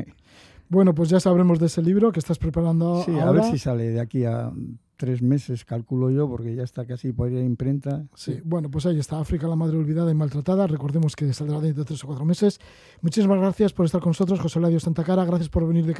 Bueno, 0.70 0.96
pues 0.96 1.10
ya 1.10 1.20
sabremos 1.20 1.60
de 1.60 1.68
ese 1.68 1.82
libro 1.82 2.12
que 2.12 2.20
estás 2.20 2.38
preparando 2.40 3.04
Sí, 3.06 3.12
ahora. 3.12 3.28
a 3.28 3.32
ver 3.32 3.44
si 3.46 3.58
sale 3.60 3.90
de 3.90 4.00
aquí 4.00 4.26
a 4.26 4.52
tres 4.96 5.22
meses, 5.22 5.66
calculo 5.66 6.10
yo, 6.10 6.28
porque 6.30 6.56
ya 6.56 6.64
está 6.64 6.86
casi 6.86 7.12
por 7.12 7.32
ir 7.32 7.38
a 7.40 7.42
imprenta. 7.44 8.06
Sí, 8.16 8.40
bueno, 8.44 8.72
pues 8.72 8.86
ahí 8.86 8.98
está, 8.98 9.20
África, 9.20 9.48
la 9.48 9.56
madre 9.56 9.78
olvidada 9.78 10.10
y 10.12 10.16
maltratada. 10.16 10.66
Recordemos 10.66 11.16
que 11.16 11.32
saldrá 11.34 11.60
dentro 11.60 11.84
de 11.84 11.88
tres 11.88 12.04
o 12.04 12.08
cuatro 12.08 12.26
meses. 12.26 12.60
Muchísimas 13.02 13.38
gracias 13.40 13.74
por 13.74 13.86
estar 13.86 14.02
con 14.02 14.12
nosotros, 14.12 14.40
José 14.40 14.60
Ladio 14.60 14.80
Santa 14.80 15.04
Cara. 15.04 15.26
Gracias 15.26 15.50
por 15.50 15.68
venir 15.68 15.86
de 15.86 15.94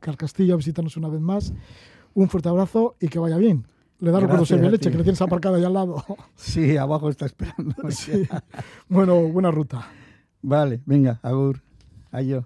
Carcastillo 0.00 0.54
a 0.54 0.56
visitarnos 0.56 0.96
una 0.96 1.08
vez 1.08 1.20
más. 1.20 1.52
Un 2.14 2.28
fuerte 2.28 2.48
abrazo 2.48 2.96
y 3.00 3.08
que 3.08 3.18
vaya 3.18 3.38
bien. 3.38 3.66
Le 4.00 4.10
da 4.10 4.18
recuerdos 4.20 4.48
de 4.48 4.70
leche, 4.70 4.90
que 4.90 4.98
le 4.98 5.04
tienes 5.04 5.22
aparcada 5.22 5.56
ahí 5.56 5.64
al 5.64 5.72
lado. 5.72 6.04
Sí, 6.34 6.76
abajo 6.76 7.08
está 7.08 7.26
esperando. 7.26 7.74
Sí. 7.90 8.28
Bueno, 8.88 9.16
buena 9.28 9.50
ruta. 9.50 9.86
Vale, 10.42 10.82
venga, 10.84 11.20
agur. 11.22 11.62
Adiós. 12.10 12.44